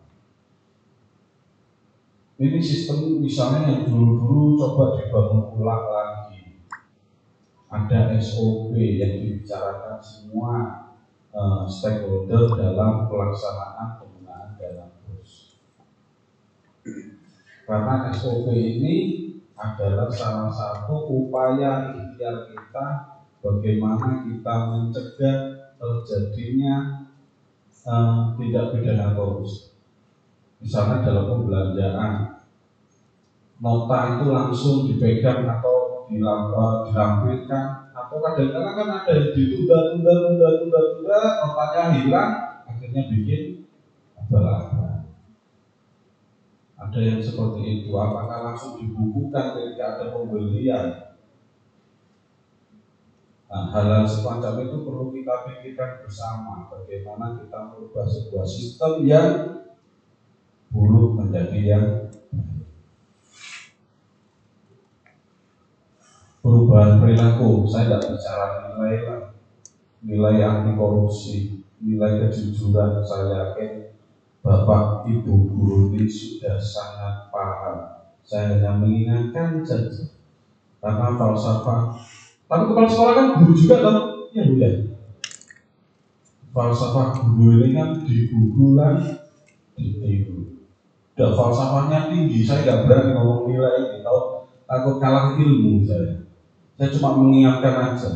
Ini 2.38 2.62
sistem 2.62 3.20
misalnya 3.20 3.74
yang 3.74 3.84
dulu-dulu 3.90 4.56
coba 4.62 5.02
dibangun 5.02 5.58
ulang 5.58 5.86
lagi. 5.90 6.07
Ada 7.68 8.16
SOP 8.16 8.72
yang 8.80 9.20
dibicarakan 9.20 10.00
semua 10.00 10.88
uh, 11.36 11.68
stakeholder 11.68 12.56
dalam 12.56 13.12
pelaksanaan 13.12 14.00
penggunaan 14.00 14.56
dana 14.56 14.88
bos. 15.04 15.60
Karena 17.68 18.08
SOP 18.16 18.48
ini 18.56 18.96
adalah 19.58 20.08
salah 20.08 20.48
satu 20.48 21.12
upaya 21.12 21.92
ikhtiar 21.92 22.48
kita 22.48 22.86
bagaimana 23.44 24.24
kita 24.24 24.54
mencegah 24.72 25.38
terjadinya 25.76 27.06
uh, 27.84 28.32
tidak 28.40 28.66
pidana 28.74 29.12
korupsi. 29.12 29.76
Misalnya 30.58 31.06
dalam 31.06 31.26
pembelanjaan, 31.30 32.14
nota 33.62 33.98
itu 34.18 34.26
langsung 34.34 34.76
dipegang 34.90 35.46
atau 35.46 35.77
dilampirkan 36.10 37.66
atau 37.92 38.18
kadang-kadang 38.22 38.76
kan 38.78 38.88
ada 39.04 39.12
yang 39.12 39.30
ditunda, 39.34 39.78
tunda, 39.92 40.14
tunda, 40.22 41.20
notanya 41.42 41.84
hilang, 41.98 42.32
akhirnya 42.64 43.02
bikin 43.10 43.68
apa 44.16 44.68
ada 46.78 47.00
yang 47.02 47.20
seperti 47.20 47.84
itu, 47.84 47.92
apakah 47.98 48.54
langsung 48.54 48.78
dibukukan 48.78 49.58
ketika 49.58 49.98
ada 49.98 50.06
pembelian? 50.14 50.86
Nah, 53.48 53.64
hal-hal 53.72 54.06
semacam 54.06 54.54
itu 54.62 54.78
perlu 54.84 55.10
kita 55.16 55.48
pikirkan 55.48 56.04
bersama 56.04 56.68
bagaimana 56.68 57.40
kita 57.40 57.72
merubah 57.72 58.06
sebuah 58.06 58.46
sistem 58.46 59.08
yang 59.08 59.32
buruk 60.68 61.16
menjadi 61.16 61.60
yang 61.64 61.86
perubahan 66.48 67.04
perilaku. 67.04 67.68
Saya 67.68 68.00
tidak 68.00 68.16
bicara 68.16 68.48
nilai 68.72 68.96
lah, 69.04 69.22
nilai 70.00 70.40
anti 70.40 70.72
korupsi, 70.80 71.60
nilai 71.84 72.24
kejujuran. 72.24 73.04
Saya 73.04 73.52
yakin 73.52 73.92
Bapak 74.40 75.04
Ibu 75.12 75.52
guru 75.52 75.92
ini 75.92 76.08
sudah 76.08 76.56
sangat 76.56 77.28
paham. 77.36 78.00
Saya 78.24 78.56
hanya 78.56 78.80
mengingatkan 78.80 79.60
saja. 79.68 80.16
Karena 80.80 81.20
falsafah. 81.20 82.00
Tapi 82.48 82.64
kepala 82.72 82.88
sekolah 82.88 83.14
kan 83.16 83.28
guru 83.44 83.52
juga 83.52 83.76
kan? 83.84 83.96
Ya 84.32 84.48
Bu 84.48 84.56
ya. 84.56 84.72
Falsafah 86.56 87.28
guru 87.28 87.60
ini 87.60 87.76
kan 87.76 88.08
digugulan 88.08 89.20
ditiru. 89.76 90.64
Dan 91.12 91.36
falsafahnya 91.36 92.08
tinggi. 92.08 92.48
Saya 92.48 92.64
nggak 92.64 92.80
berani 92.88 93.12
ngomong 93.20 93.52
nilai 93.52 93.76
ini. 93.84 93.98
Tahu 94.00 94.48
takut 94.64 94.96
kalah 95.04 95.36
ilmu 95.36 95.84
saya. 95.84 96.27
Saya 96.78 96.94
cuma 96.94 97.18
mengingatkan 97.18 97.76
aja. 97.90 98.12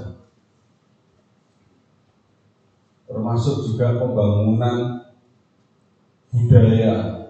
Termasuk 3.10 3.66
juga 3.66 3.98
pembangunan 3.98 5.02
budaya 6.30 7.26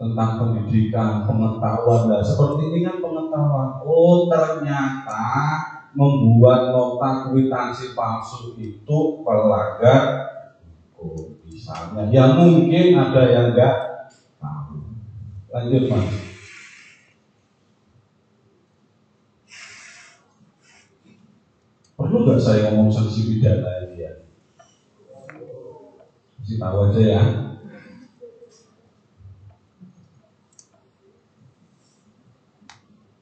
tentang 0.00 0.30
pendidikan, 0.40 1.28
pengetahuan. 1.28 2.08
Nah, 2.08 2.24
seperti 2.24 2.72
ini 2.72 2.78
kan 2.88 2.96
pengetahuan. 3.04 3.84
Oh, 3.84 4.32
ternyata 4.32 5.28
membuat 5.92 6.72
nota 6.72 7.28
kwitansi 7.28 7.92
palsu 7.92 8.56
itu 8.56 8.98
pelanggar 9.20 10.24
oh, 10.96 11.36
misalnya. 11.44 12.08
Ya 12.08 12.32
mungkin 12.32 12.96
ada 12.96 13.22
yang 13.28 13.52
enggak 13.52 13.76
tahu. 14.40 14.80
Lanjut, 15.52 15.84
Mas. 15.92 16.27
Perlu 22.08 22.24
nggak 22.24 22.40
saya 22.40 22.72
ngomong 22.72 22.88
sanksi 22.88 23.36
pidana 23.36 23.84
ini 23.84 24.00
ya? 24.00 24.12
Kasih 26.40 26.56
tahu 26.56 26.76
aja 26.88 27.00
ya. 27.04 27.22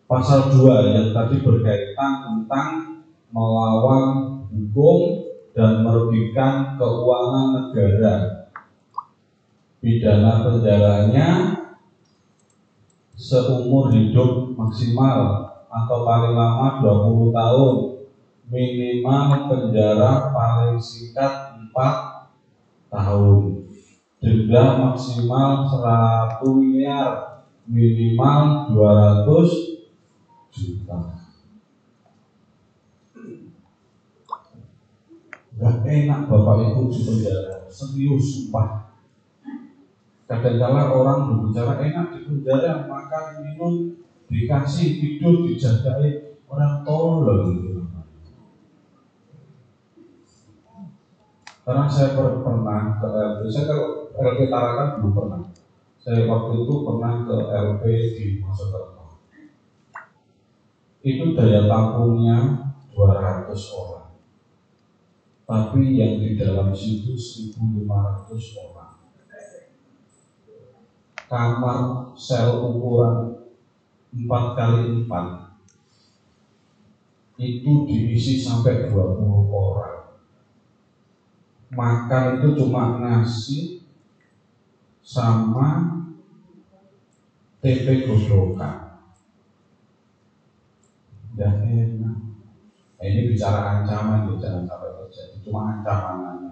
Pasal 0.07 0.55
2 0.55 0.95
yang 0.95 1.11
tadi 1.11 1.43
berkaitan 1.43 2.13
tentang 2.31 3.03
melawan 3.35 4.07
hukum 4.55 5.27
dan 5.51 5.83
merugikan 5.83 6.79
keuangan 6.79 7.47
negara. 7.59 8.15
Pidana 9.83 10.47
penjaranya 10.47 11.29
seumur 13.19 13.91
hidup 13.91 14.55
maksimal 14.55 15.19
atau 15.75 15.99
paling 16.07 16.39
lama 16.39 16.79
20 16.87 17.35
tahun 17.35 17.96
minimal 18.47 19.51
penjara 19.51 20.31
paling 20.31 20.79
singkat 20.79 21.59
4 21.75 22.91
tahun 22.95 23.67
denda 24.23 24.65
maksimal 24.87 25.67
100 25.67 26.43
miliar 26.63 27.43
minimal 27.67 28.71
200 28.71 30.55
juta. 30.55 30.99
Gak 35.57 35.89
enak 35.89 36.29
bapak 36.29 36.57
ibu 36.69 36.93
di 36.93 37.01
penjara, 37.01 37.65
serius 37.73 38.25
sumpah. 38.29 38.93
Kadang-kala 40.29 40.93
orang 40.93 41.33
berbicara 41.33 41.81
enak 41.81 42.07
di 42.13 42.21
penjara, 42.29 42.85
makan 42.85 43.25
minum 43.41 43.75
dikasih 44.29 45.01
tidur 45.01 45.49
dijagai 45.49 46.37
orang 46.51 46.85
tolol. 46.85 47.57
Karena 51.67 51.91
saya 51.91 52.15
pernah 52.15 53.03
ke 53.03 53.07
LP, 53.11 53.41
saya 53.51 53.75
ke 53.75 53.77
LP 54.15 54.47
Tarakan 54.47 55.03
belum 55.03 55.13
pernah. 55.19 55.43
Saya 55.99 56.23
waktu 56.31 56.63
itu 56.63 56.75
pernah 56.87 57.27
ke 57.27 57.37
LP 57.51 57.83
di 58.15 58.25
Mojokerto 58.39 58.97
itu 61.07 61.39
daya 61.39 61.71
tampungnya 61.71 62.67
200 62.91 63.47
orang. 63.79 64.11
Tapi 65.47 65.95
yang 65.95 66.19
di 66.19 66.35
dalam 66.35 66.75
situ 66.75 67.15
1500 67.15 67.87
orang. 68.59 68.99
Kamar 71.31 72.11
sel 72.19 72.59
ukuran 72.59 73.39
4 74.11 74.59
kali 74.59 75.07
4 75.07 75.47
itu 77.39 77.73
diisi 77.87 78.43
sampai 78.43 78.91
20 78.91 79.47
orang. 79.55 79.96
Makan 81.77 82.41
itu 82.41 82.49
cuma 82.65 82.97
nasi 82.97 83.61
sama 85.05 86.01
tempe 87.61 88.09
godokan 88.09 88.87
tidak 91.37 91.69
enak. 91.69 92.17
Nah, 92.97 93.05
ini 93.05 93.29
bicara 93.29 93.85
ancaman 93.85 94.25
ya, 94.25 94.41
jangan 94.41 94.65
sampai 94.65 94.89
terjadi. 95.05 95.37
Cuma 95.45 95.61
ancaman 95.77 96.25
aja. 96.25 96.51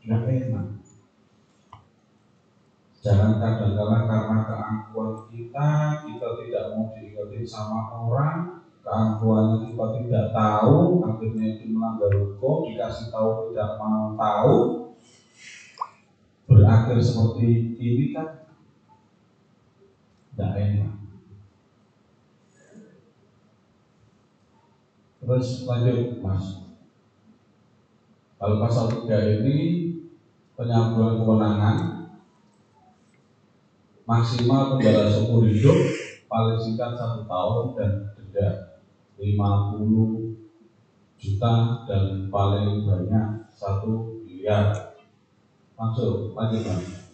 Tidak 0.00 0.24
enak. 0.24 0.66
Jangan 3.04 3.36
kadang-kadang 3.36 4.04
karena 4.08 4.36
keangkuhan 4.48 5.12
kita, 5.28 5.70
kita 6.08 6.28
tidak 6.40 6.64
mau 6.72 6.88
diikuti 6.96 7.44
sama 7.44 7.92
orang, 7.92 8.59
keangkuhan 8.80 9.68
kita 9.68 9.86
tidak 10.00 10.26
tahu, 10.32 11.04
akhirnya 11.04 11.46
itu 11.56 11.64
melanggar 11.70 12.10
hukum, 12.16 12.72
dikasih 12.72 13.12
tahu 13.12 13.52
tidak 13.52 13.76
mau 13.76 14.16
tahu, 14.16 14.56
berakhir 16.50 16.98
seperti 16.98 17.76
ini 17.78 18.04
kan 18.16 18.48
tidak 20.32 20.52
enak. 20.56 20.94
Terus 25.20 25.68
lanjut 25.68 26.18
Mas. 26.24 26.46
Kalau 28.40 28.56
pasal 28.56 29.04
3 29.04 29.44
ini 29.44 29.56
penyambungan 30.56 31.20
kewenangan 31.20 31.76
maksimal 34.08 34.74
penjara 34.74 35.06
seumur 35.06 35.44
hidup 35.44 35.76
paling 36.26 36.58
singkat 36.58 36.96
satu 36.96 37.28
tahun 37.28 37.64
dan 37.76 37.90
denda 38.16 38.69
50 39.20 40.40
juta 41.20 41.84
dan 41.84 42.32
paling 42.32 42.88
banyak 42.88 43.44
satu 43.52 44.24
miliar. 44.24 44.96
Langsung 45.76 46.32
lanjut 46.32 46.64
Mas. 46.64 47.12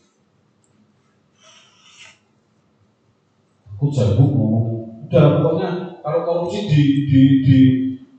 Aku 3.74 3.90
jago 3.92 4.24
ngomong, 4.24 4.66
udah 5.04 5.24
pokoknya 5.36 5.68
kalau 6.00 6.24
korupsi 6.24 6.64
di 6.70 6.82
di 7.10 7.20
di 7.44 7.56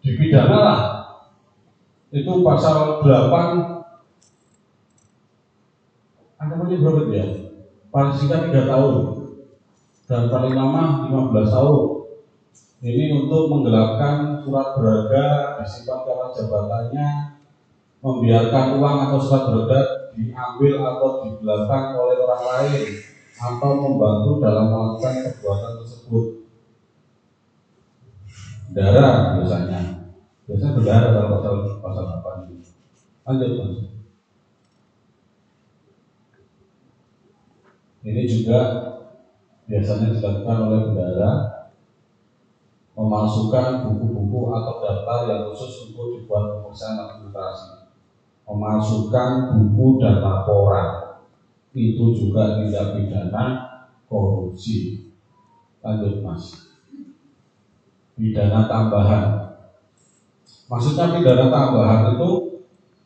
dipidana 0.03 0.57
lah. 0.59 0.81
Itu 2.13 2.45
pasal 2.45 3.01
8 3.03 3.77
ancamannya 6.37 6.77
berapa 6.77 7.01
ya? 7.09 7.25
Paling 7.89 8.15
singkat 8.15 8.53
3 8.53 8.69
tahun. 8.69 8.93
Dan 10.07 10.31
paling 10.31 10.55
lama 10.55 11.09
15 11.09 11.51
tahun 11.51 11.96
ini 12.85 13.05
untuk 13.13 13.49
menggelapkan 13.49 14.41
surat 14.45 14.77
berharga 14.77 15.25
disimpan 15.61 16.05
karena 16.05 16.27
jabatannya 16.29 17.07
membiarkan 18.05 18.65
uang 18.77 18.97
atau 19.09 19.19
surat 19.21 19.43
berharga 19.49 19.79
diambil 20.13 20.73
atau 20.85 21.09
digelapkan 21.25 21.83
oleh 21.97 22.17
orang 22.21 22.43
lain 22.45 22.83
atau 23.37 23.71
membantu 23.81 24.31
dalam 24.41 24.65
melakukan 24.69 25.13
perbuatan 25.25 25.71
tersebut 25.81 26.25
darah 28.73 29.37
biasanya 29.41 29.97
Biasanya 30.47 30.79
berdarah 30.79 31.11
dalam 31.11 31.29
pasal 31.35 31.53
pasal 31.83 32.05
apa 32.07 32.29
ini. 32.47 32.63
Lanjut 33.27 33.51
mas. 33.59 33.75
Ini 38.07 38.21
juga 38.23 38.59
biasanya 39.67 40.15
dilakukan 40.15 40.57
oleh 40.71 40.79
bendara 40.87 41.31
memasukkan 42.97 43.85
buku-buku 43.85 44.49
atau 44.49 44.81
data 44.81 45.15
yang 45.29 45.41
khusus 45.53 45.93
untuk 45.93 46.17
dibuat 46.17 46.57
pemeriksaan 46.57 46.97
administrasi. 46.97 47.93
Memasukkan 48.49 49.53
buku 49.53 50.01
dan 50.01 50.17
laporan 50.17 51.21
itu 51.77 52.05
juga 52.17 52.57
tidak 52.57 52.97
pidana 52.97 53.45
korupsi. 54.09 55.05
Lanjut 55.85 56.25
mas. 56.25 56.73
Pidana 58.17 58.65
tambahan 58.65 59.47
Maksudnya 60.67 61.15
pidana 61.15 61.47
tambahan 61.47 62.19
itu 62.19 62.29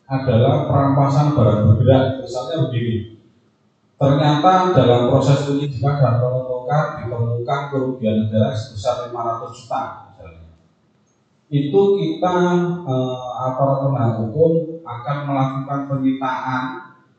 adalah 0.10 0.66
perampasan 0.66 1.38
barang 1.38 1.62
bergerak. 1.70 2.26
Misalnya 2.26 2.58
begini, 2.68 3.22
ternyata 4.02 4.74
dalam 4.74 5.14
proses 5.14 5.46
penyidikan 5.46 6.02
dan 6.02 6.26
penuntutan 6.72 7.04
ditemukan 7.04 7.62
kerugian 7.68 8.16
negara 8.26 8.56
sebesar 8.56 9.12
500 9.12 9.58
juta. 9.60 9.82
Itu 11.52 11.82
kita 12.00 12.36
eh, 12.88 13.28
aparat 13.44 13.78
penegak 13.84 14.12
hukum 14.24 14.80
akan 14.88 15.18
melakukan 15.28 15.80
penyitaan 15.92 16.64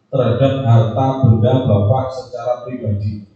terhadap 0.08 0.64
harta 0.64 1.06
benda 1.20 1.52
bapak 1.68 2.04
secara 2.08 2.64
pribadi. 2.64 3.28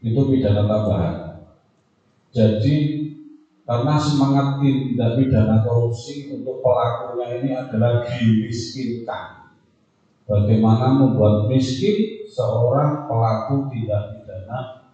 Itu 0.00 0.20
pidana 0.32 0.64
tambahan. 0.64 1.14
Jadi 2.32 2.74
karena 3.68 3.94
semangat 4.00 4.58
tindak 4.58 5.20
pidana 5.20 5.60
korupsi 5.60 6.32
untuk 6.32 6.64
pelakunya 6.64 7.26
ini 7.36 7.50
adalah 7.52 8.00
dimiskinkan. 8.08 9.41
Bagaimana 10.22 10.96
membuat 10.96 11.50
miskin 11.50 12.24
seorang 12.30 13.10
pelaku 13.10 13.68
tindak 13.68 14.22
pidana 14.22 14.88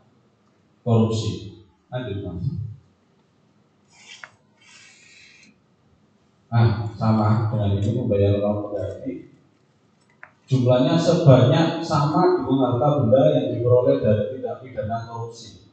korupsi. 0.82 1.62
Lanjut 1.92 2.18
mas. 2.24 2.46
Nah, 6.48 6.88
sama 6.96 7.52
dengan 7.52 7.76
itu 7.76 7.92
membayar 7.92 8.40
uang 8.40 8.72
pengganti 8.72 9.28
jumlahnya 10.48 10.96
sebanyak 10.96 11.84
sama 11.84 12.40
dengan 12.40 12.80
harta 12.80 13.04
benda 13.04 13.22
yang 13.36 13.46
diperoleh 13.52 14.00
dari 14.00 14.24
tindak 14.32 14.64
pidana 14.64 15.04
korupsi. 15.04 15.68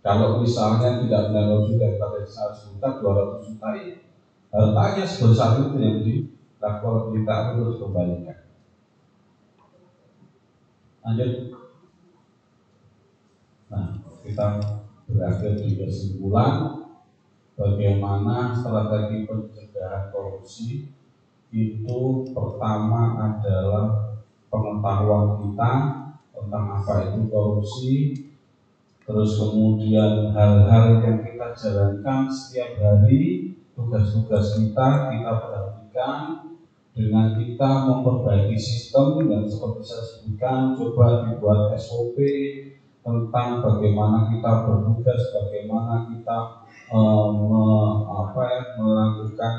Kalau 0.00 0.40
misalnya 0.40 1.04
tidak 1.04 1.28
benar 1.28 1.60
dari 1.60 2.00
pada 2.00 2.24
100 2.24 2.72
juta, 2.72 2.88
200 3.04 3.44
juta 3.52 3.68
ini 3.76 4.00
hartanya 4.48 5.04
sebesar 5.04 5.60
itu 5.60 5.76
yang 5.76 6.00
dilakukan 6.60 7.16
kita 7.16 7.34
harus 7.56 7.80
kembalikan. 7.80 8.38
Lanjut. 11.00 11.32
Nah, 13.72 13.96
kita 14.20 14.46
berakhir 15.08 15.56
di 15.56 15.80
kesimpulan 15.80 16.84
bagaimana 17.56 18.52
strategi 18.52 19.24
pencegahan 19.24 20.12
korupsi 20.12 20.92
itu 21.50 22.00
pertama 22.30 23.16
adalah 23.16 24.20
pengetahuan 24.52 25.40
kita 25.48 25.72
tentang 26.36 26.64
apa 26.76 26.94
itu 27.10 27.26
korupsi 27.32 27.94
terus 29.08 29.40
kemudian 29.40 30.30
hal-hal 30.30 31.02
yang 31.02 31.18
kita 31.24 31.50
jalankan 31.56 32.30
setiap 32.30 32.78
hari 32.78 33.56
tugas-tugas 33.74 34.60
kita 34.60 35.10
kita 35.10 35.32
perhatikan 35.42 36.49
dengan 36.90 37.38
kita 37.38 37.86
memperbaiki 37.86 38.58
sistem 38.58 39.22
yang 39.30 39.46
seperti 39.46 39.82
saya 39.86 40.02
sebutkan 40.02 40.74
coba 40.74 41.30
dibuat 41.30 41.70
SOP 41.78 42.18
tentang 43.00 43.62
bagaimana 43.62 44.28
kita 44.28 44.66
bertugas, 44.66 45.30
bagaimana 45.32 46.10
kita 46.10 46.38
me- 46.90 48.02
apa 48.10 48.42
ya, 48.42 48.62
melakukan 48.76 49.54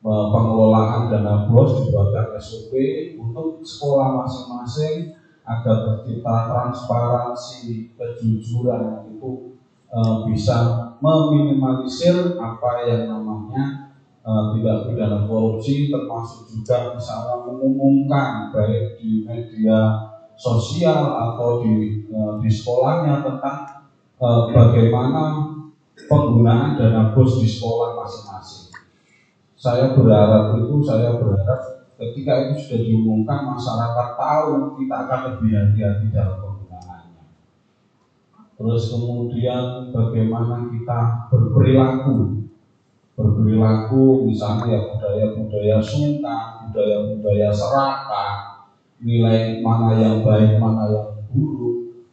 eh, 0.00 0.26
pengelolaan 0.32 1.08
dana 1.08 1.48
bos 1.48 1.80
dibuatkan 1.80 2.36
SOP 2.36 2.72
untuk 3.16 3.64
sekolah 3.64 4.24
masing-masing 4.24 5.16
agar 5.48 5.76
tercipta 5.82 6.36
transparansi, 6.46 7.88
kejujuran 7.96 9.08
itu 9.08 9.56
eh, 9.88 10.16
bisa 10.28 10.92
meminimalisir 11.00 12.36
apa 12.36 12.84
yang 12.84 13.08
namanya 13.08 13.79
eh, 14.30 14.44
tindak 14.54 14.86
pidana 14.86 15.26
korupsi 15.26 15.90
termasuk 15.90 16.46
juga 16.46 16.94
misalnya 16.94 17.42
mengumumkan 17.42 18.54
baik 18.54 19.02
di 19.02 19.26
media 19.26 20.06
sosial 20.38 21.10
atau 21.10 21.66
di 21.66 22.06
eh, 22.06 22.32
di 22.38 22.50
sekolahnya 22.50 23.26
tentang 23.26 23.90
eh, 24.22 24.42
bagaimana 24.54 25.50
penggunaan 26.06 26.78
dana 26.78 27.10
bos 27.10 27.42
di 27.42 27.48
sekolah 27.50 27.98
masing-masing. 27.98 28.70
Saya 29.60 29.92
berharap 29.92 30.56
itu, 30.56 30.80
saya 30.80 31.20
berharap 31.20 31.92
ketika 32.00 32.48
itu 32.48 32.54
sudah 32.64 32.80
diumumkan 32.80 33.44
masyarakat 33.44 34.08
tahu 34.16 34.80
kita 34.80 34.94
akan 35.04 35.20
lebih 35.36 35.50
hati-hati 35.52 36.06
dalam 36.08 36.40
penggunaannya. 36.40 37.24
Terus 38.56 38.82
kemudian 38.88 39.92
bagaimana 39.92 40.72
kita 40.72 41.28
berperilaku 41.28 42.39
berperilaku 43.14 44.26
misalnya 44.26 44.66
ya 44.70 44.80
budaya-budaya 44.94 45.76
sungkan, 45.82 46.70
budaya-budaya 46.70 47.50
serakah, 47.52 48.32
nilai 49.02 49.60
mana 49.60 49.96
yang 49.96 50.16
baik, 50.22 50.56
mana 50.56 50.90
yang 50.90 51.08
buruk, 51.30 52.06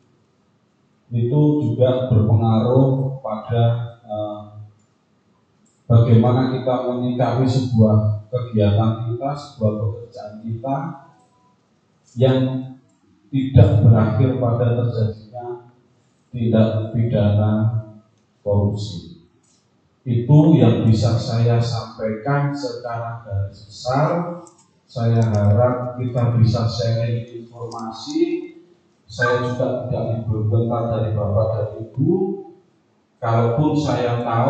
itu 1.13 1.41
juga 1.63 2.11
berpengaruh 2.11 3.19
pada 3.23 3.63
eh, 4.03 4.41
bagaimana 5.87 6.51
kita 6.51 6.73
menyikapi 6.91 7.45
sebuah 7.47 8.27
kegiatan 8.27 9.07
kita, 9.07 9.29
sebuah 9.31 9.71
pekerjaan 9.79 10.33
kita 10.43 10.75
yang 12.17 12.39
tidak 13.27 13.69
berakhir 13.83 14.39
pada 14.39 14.67
terjadinya 14.79 15.45
tindak 16.31 16.95
pidana 16.95 17.51
korupsi 18.39 19.16
itu 20.07 20.55
yang 20.55 20.87
bisa 20.87 21.19
saya 21.19 21.59
sampaikan 21.59 22.55
secara 22.55 23.27
garis 23.27 23.67
besar. 23.67 24.39
Saya 24.87 25.19
harap 25.19 25.99
kita 25.99 26.39
bisa 26.39 26.63
sharing 26.63 27.43
informasi. 27.43 28.55
Saya 29.03 29.43
juga 29.43 29.83
tidak 29.83 30.23
dibentar 30.23 30.95
dari 30.95 31.11
Bapak 31.11 31.47
dan 31.51 31.69
Ibu. 31.83 32.11
Kalaupun 33.19 33.71
saya 33.75 34.23
tahu 34.23 34.45